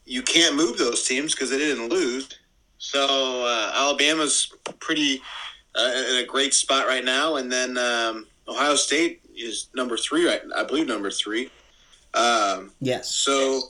you 0.05 0.21
can't 0.21 0.55
move 0.55 0.77
those 0.77 1.05
teams 1.05 1.33
because 1.33 1.49
they 1.49 1.57
didn't 1.57 1.89
lose. 1.89 2.29
So 2.77 3.45
uh, 3.45 3.71
Alabama's 3.75 4.51
pretty 4.79 5.21
uh, 5.79 6.11
in 6.11 6.15
a 6.23 6.25
great 6.25 6.53
spot 6.53 6.87
right 6.87 7.05
now, 7.05 7.35
and 7.37 7.51
then 7.51 7.77
um, 7.77 8.27
Ohio 8.47 8.75
State 8.75 9.21
is 9.35 9.67
number 9.75 9.95
three, 9.97 10.27
right? 10.27 10.41
I 10.55 10.63
believe 10.63 10.87
number 10.87 11.11
three. 11.11 11.49
Um, 12.13 12.71
Yes. 12.81 13.09
so 13.11 13.61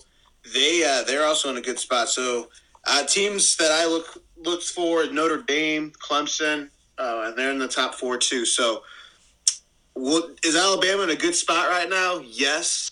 they 0.54 0.84
uh, 0.84 1.04
they're 1.04 1.26
also 1.26 1.50
in 1.50 1.58
a 1.58 1.62
good 1.62 1.80
spot. 1.80 2.10
So 2.10 2.48
uh, 2.88 3.06
teams 3.06 3.56
that 3.58 3.72
I 3.72 3.86
look 3.86 4.24
looked 4.38 4.63
for 4.63 5.06
Notre 5.12 5.41
Dame, 5.43 5.91
Clemson, 6.02 6.69
uh, 6.98 7.24
and 7.26 7.38
they're 7.38 7.52
in 7.52 7.60
the 7.60 7.67
top 7.67 7.95
four 7.95 8.17
too. 8.17 8.45
So 8.45 8.84
what, 9.93 10.39
is 10.43 10.56
Alabama 10.56 11.04
in 11.04 11.10
a 11.10 11.15
good 11.15 11.36
spot 11.36 11.67
right 11.69 11.89
now? 11.89 12.19
Yes. 12.26 12.91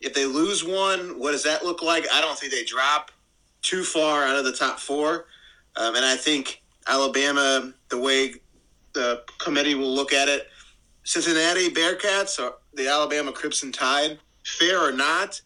If 0.00 0.14
they 0.14 0.24
lose 0.24 0.64
one, 0.64 1.18
what 1.18 1.32
does 1.32 1.42
that 1.44 1.64
look 1.64 1.82
like? 1.82 2.06
I 2.12 2.20
don't 2.20 2.38
think 2.38 2.52
they 2.52 2.64
drop 2.64 3.10
too 3.62 3.82
far 3.84 4.24
out 4.24 4.36
of 4.36 4.44
the 4.44 4.52
top 4.52 4.78
four. 4.78 5.26
Um, 5.76 5.94
and 5.96 6.04
I 6.04 6.16
think 6.16 6.62
Alabama, 6.86 7.72
the 7.90 7.98
way 7.98 8.34
the 8.98 9.22
committee 9.38 9.76
will 9.76 9.94
look 9.94 10.12
at 10.12 10.28
it, 10.28 10.48
Cincinnati 11.04 11.70
Bearcats 11.70 12.38
or 12.38 12.54
the 12.74 12.88
Alabama 12.88 13.32
Crimson 13.32 13.70
Tide, 13.72 14.18
fair 14.44 14.80
or 14.80 14.92
not, 14.92 15.40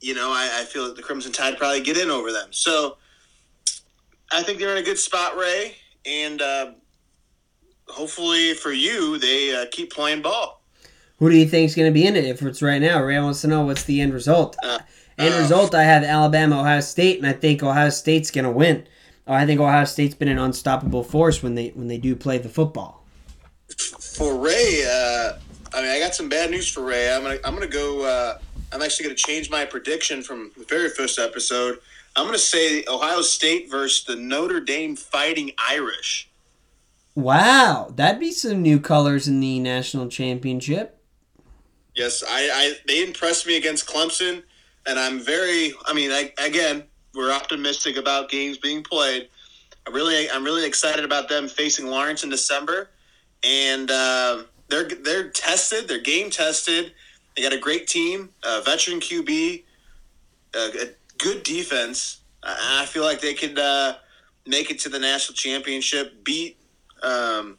you 0.00 0.14
know, 0.14 0.30
I, 0.30 0.60
I 0.60 0.64
feel 0.64 0.86
that 0.86 0.96
the 0.96 1.02
Crimson 1.02 1.30
Tide 1.30 1.56
probably 1.56 1.82
get 1.82 1.96
in 1.96 2.10
over 2.10 2.32
them. 2.32 2.48
So 2.50 2.96
I 4.32 4.42
think 4.42 4.58
they're 4.58 4.72
in 4.72 4.82
a 4.82 4.84
good 4.84 4.98
spot, 4.98 5.36
Ray, 5.36 5.76
and 6.04 6.42
uh, 6.42 6.72
hopefully 7.86 8.54
for 8.54 8.72
you, 8.72 9.18
they 9.18 9.54
uh, 9.54 9.66
keep 9.70 9.92
playing 9.92 10.22
ball. 10.22 10.62
Who 11.18 11.30
do 11.30 11.36
you 11.36 11.46
think's 11.46 11.74
going 11.74 11.88
to 11.88 11.94
be 11.94 12.06
in 12.06 12.16
it 12.16 12.24
if 12.24 12.42
it's 12.42 12.62
right 12.62 12.80
now? 12.80 13.02
Ray 13.02 13.20
wants 13.20 13.42
to 13.42 13.48
know 13.48 13.62
what's 13.62 13.84
the 13.84 14.00
end 14.00 14.14
result. 14.14 14.56
Uh, 14.64 14.78
end 15.18 15.34
uh, 15.34 15.38
result, 15.38 15.74
I 15.74 15.84
have 15.84 16.02
Alabama, 16.02 16.60
Ohio 16.60 16.80
State, 16.80 17.18
and 17.18 17.26
I 17.26 17.32
think 17.34 17.62
Ohio 17.62 17.90
State's 17.90 18.30
going 18.30 18.46
to 18.46 18.50
win. 18.50 18.86
Oh, 19.30 19.34
I 19.34 19.46
think 19.46 19.60
Ohio 19.60 19.84
State's 19.84 20.16
been 20.16 20.26
an 20.26 20.40
unstoppable 20.40 21.04
force 21.04 21.40
when 21.40 21.54
they 21.54 21.68
when 21.68 21.86
they 21.86 21.98
do 21.98 22.16
play 22.16 22.38
the 22.38 22.48
football. 22.48 23.04
For 23.78 24.36
Ray, 24.36 24.82
uh, 24.84 25.38
I 25.72 25.82
mean, 25.82 25.90
I 25.92 26.00
got 26.00 26.16
some 26.16 26.28
bad 26.28 26.50
news 26.50 26.68
for 26.68 26.82
Ray. 26.82 27.14
I'm 27.14 27.22
gonna 27.22 27.38
I'm 27.44 27.54
gonna 27.54 27.68
go. 27.68 28.04
Uh, 28.04 28.38
I'm 28.72 28.82
actually 28.82 29.04
gonna 29.04 29.14
change 29.14 29.48
my 29.48 29.64
prediction 29.64 30.20
from 30.22 30.50
the 30.58 30.64
very 30.64 30.88
first 30.88 31.20
episode. 31.20 31.78
I'm 32.16 32.26
gonna 32.26 32.38
say 32.38 32.84
Ohio 32.88 33.20
State 33.20 33.70
versus 33.70 34.02
the 34.02 34.16
Notre 34.16 34.58
Dame 34.58 34.96
Fighting 34.96 35.52
Irish. 35.58 36.28
Wow, 37.14 37.92
that'd 37.94 38.18
be 38.18 38.32
some 38.32 38.62
new 38.62 38.80
colors 38.80 39.28
in 39.28 39.38
the 39.38 39.60
national 39.60 40.08
championship. 40.08 41.00
Yes, 41.94 42.24
I, 42.26 42.50
I 42.52 42.74
they 42.88 43.04
impressed 43.04 43.46
me 43.46 43.56
against 43.56 43.88
Clemson, 43.88 44.42
and 44.86 44.98
I'm 44.98 45.20
very. 45.20 45.72
I 45.86 45.94
mean, 45.94 46.10
I, 46.10 46.32
again, 46.44 46.82
we're 47.14 47.32
optimistic 47.32 47.96
about 47.96 48.30
games 48.30 48.58
being 48.58 48.82
played. 48.82 49.28
I 49.86 49.90
really, 49.90 50.30
I'm 50.30 50.44
really 50.44 50.66
excited 50.66 51.04
about 51.04 51.28
them 51.28 51.48
facing 51.48 51.86
Lawrence 51.86 52.22
in 52.22 52.30
December, 52.30 52.90
and 53.42 53.90
uh, 53.90 54.42
they're 54.68 54.88
they're 54.88 55.28
tested. 55.30 55.88
They're 55.88 56.00
game 56.00 56.30
tested. 56.30 56.92
They 57.36 57.42
got 57.42 57.52
a 57.52 57.58
great 57.58 57.86
team, 57.86 58.30
a 58.44 58.60
veteran 58.62 59.00
QB, 59.00 59.62
a, 60.54 60.70
good 61.18 61.42
defense. 61.42 62.20
I, 62.42 62.80
I 62.82 62.86
feel 62.86 63.04
like 63.04 63.20
they 63.20 63.34
could 63.34 63.58
uh, 63.58 63.94
make 64.46 64.70
it 64.70 64.78
to 64.80 64.88
the 64.88 64.98
national 64.98 65.36
championship, 65.36 66.24
beat 66.24 66.58
um, 67.02 67.58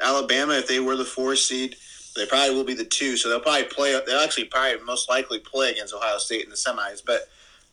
Alabama 0.00 0.54
if 0.54 0.66
they 0.66 0.80
were 0.80 0.96
the 0.96 1.04
four 1.04 1.36
seed. 1.36 1.76
They 2.16 2.26
probably 2.26 2.54
will 2.54 2.64
be 2.64 2.74
the 2.74 2.84
two, 2.84 3.16
so 3.16 3.28
they'll 3.28 3.40
probably 3.40 3.64
play. 3.64 3.98
They'll 4.06 4.20
actually 4.20 4.46
probably 4.46 4.82
most 4.84 5.08
likely 5.08 5.38
play 5.38 5.70
against 5.70 5.94
Ohio 5.94 6.18
State 6.18 6.44
in 6.44 6.50
the 6.50 6.56
semis. 6.56 7.02
But 7.04 7.28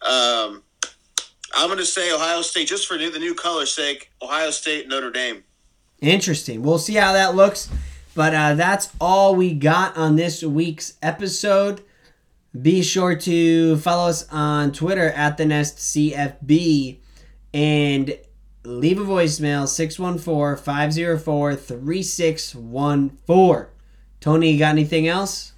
um, 0.07 0.61
I'm 1.55 1.67
going 1.67 1.79
to 1.79 1.85
say 1.85 2.13
Ohio 2.13 2.41
State 2.41 2.67
just 2.67 2.87
for 2.87 2.97
new, 2.97 3.11
the 3.11 3.19
new 3.19 3.35
color's 3.35 3.73
sake. 3.73 4.11
Ohio 4.21 4.51
State, 4.51 4.87
Notre 4.87 5.11
Dame. 5.11 5.43
Interesting. 6.01 6.61
We'll 6.61 6.77
see 6.77 6.95
how 6.95 7.13
that 7.13 7.35
looks. 7.35 7.69
But 8.13 8.33
uh, 8.33 8.55
that's 8.55 8.89
all 8.99 9.35
we 9.35 9.53
got 9.53 9.95
on 9.95 10.15
this 10.15 10.43
week's 10.43 10.93
episode. 11.01 11.81
Be 12.59 12.81
sure 12.81 13.15
to 13.15 13.77
follow 13.77 14.09
us 14.09 14.27
on 14.31 14.71
Twitter 14.71 15.11
at 15.11 15.37
the 15.37 15.45
Nest 15.45 15.77
CFB 15.77 16.97
and 17.53 18.17
leave 18.63 18.99
a 18.99 19.03
voicemail 19.03 19.67
614 19.67 20.63
504 20.63 21.55
3614. 21.55 23.67
Tony, 24.19 24.51
you 24.51 24.59
got 24.59 24.69
anything 24.69 25.07
else? 25.07 25.53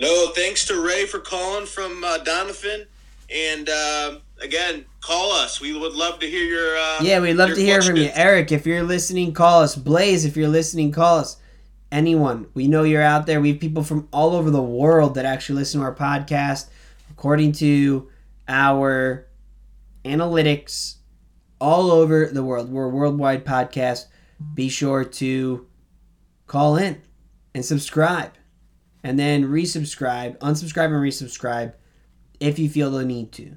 No, 0.00 0.30
thanks 0.34 0.66
to 0.66 0.80
Ray 0.80 1.06
for 1.06 1.18
calling 1.18 1.66
from 1.66 2.04
uh, 2.04 2.18
Donovan, 2.18 2.86
and 3.34 3.68
uh, 3.68 4.18
again, 4.40 4.84
call 5.00 5.32
us. 5.32 5.60
We 5.60 5.72
would 5.76 5.94
love 5.94 6.18
to 6.20 6.26
hear 6.28 6.44
your. 6.44 6.76
Uh, 6.76 6.98
Yeah, 7.02 7.20
we'd 7.20 7.34
love 7.34 7.50
to 7.50 7.60
hear 7.60 7.82
from 7.82 7.96
you. 7.96 8.10
Eric, 8.14 8.52
if 8.52 8.66
you're 8.66 8.82
listening, 8.82 9.32
call 9.32 9.62
us. 9.62 9.74
Blaze, 9.76 10.24
if 10.24 10.36
you're 10.36 10.48
listening, 10.48 10.92
call 10.92 11.18
us. 11.18 11.36
Anyone. 11.90 12.48
We 12.52 12.68
know 12.68 12.82
you're 12.82 13.02
out 13.02 13.26
there. 13.26 13.40
We 13.40 13.52
have 13.52 13.60
people 13.60 13.82
from 13.82 14.08
all 14.12 14.34
over 14.34 14.50
the 14.50 14.62
world 14.62 15.14
that 15.14 15.24
actually 15.24 15.60
listen 15.60 15.80
to 15.80 15.86
our 15.86 15.94
podcast. 15.94 16.68
According 17.10 17.52
to 17.52 18.10
our 18.46 19.26
analytics, 20.04 20.96
all 21.60 21.90
over 21.90 22.26
the 22.26 22.42
world. 22.44 22.70
We're 22.70 22.84
a 22.84 22.90
worldwide 22.90 23.44
podcast. 23.44 24.06
Be 24.54 24.68
sure 24.68 25.04
to 25.04 25.66
call 26.46 26.76
in 26.76 27.00
and 27.54 27.64
subscribe. 27.64 28.32
And 29.02 29.18
then 29.18 29.44
resubscribe, 29.44 30.38
unsubscribe 30.38 30.86
and 30.86 30.94
resubscribe 30.94 31.72
if 32.40 32.58
you 32.58 32.68
feel 32.68 32.90
the 32.90 33.04
need 33.04 33.32
to. 33.32 33.56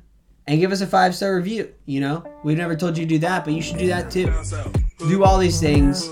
And 0.51 0.59
give 0.59 0.73
us 0.73 0.81
a 0.81 0.85
five 0.85 1.15
star 1.15 1.37
review. 1.37 1.73
You 1.85 2.01
know, 2.01 2.25
we've 2.43 2.57
never 2.57 2.75
told 2.75 2.97
you 2.97 3.05
to 3.05 3.09
do 3.09 3.19
that, 3.19 3.45
but 3.45 3.53
you 3.53 3.61
should 3.61 3.77
do 3.77 3.87
that 3.87 4.11
too. 4.11 4.29
Do 5.07 5.23
all 5.23 5.37
these 5.37 5.61
things. 5.61 6.09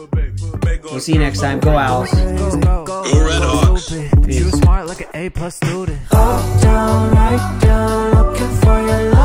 We'll 0.86 1.02
see 1.02 1.12
you 1.12 1.20
next 1.20 1.42
time. 1.42 1.60
Go 1.60 1.72
Owls. 1.78 2.10
Go, 2.14 3.04
Red 3.04 3.42
Hawks. 3.44 3.92
You 3.92 4.50
smart 4.52 4.88
like 4.88 5.02
an 5.02 5.08
A 5.14 5.30
plus 5.30 5.58
student. 5.58 6.00
down, 6.10 7.12
right 7.14 7.60
down, 7.62 8.12
looking 8.12 8.48
for 8.62 8.80
your 8.80 9.12
love 9.12 9.19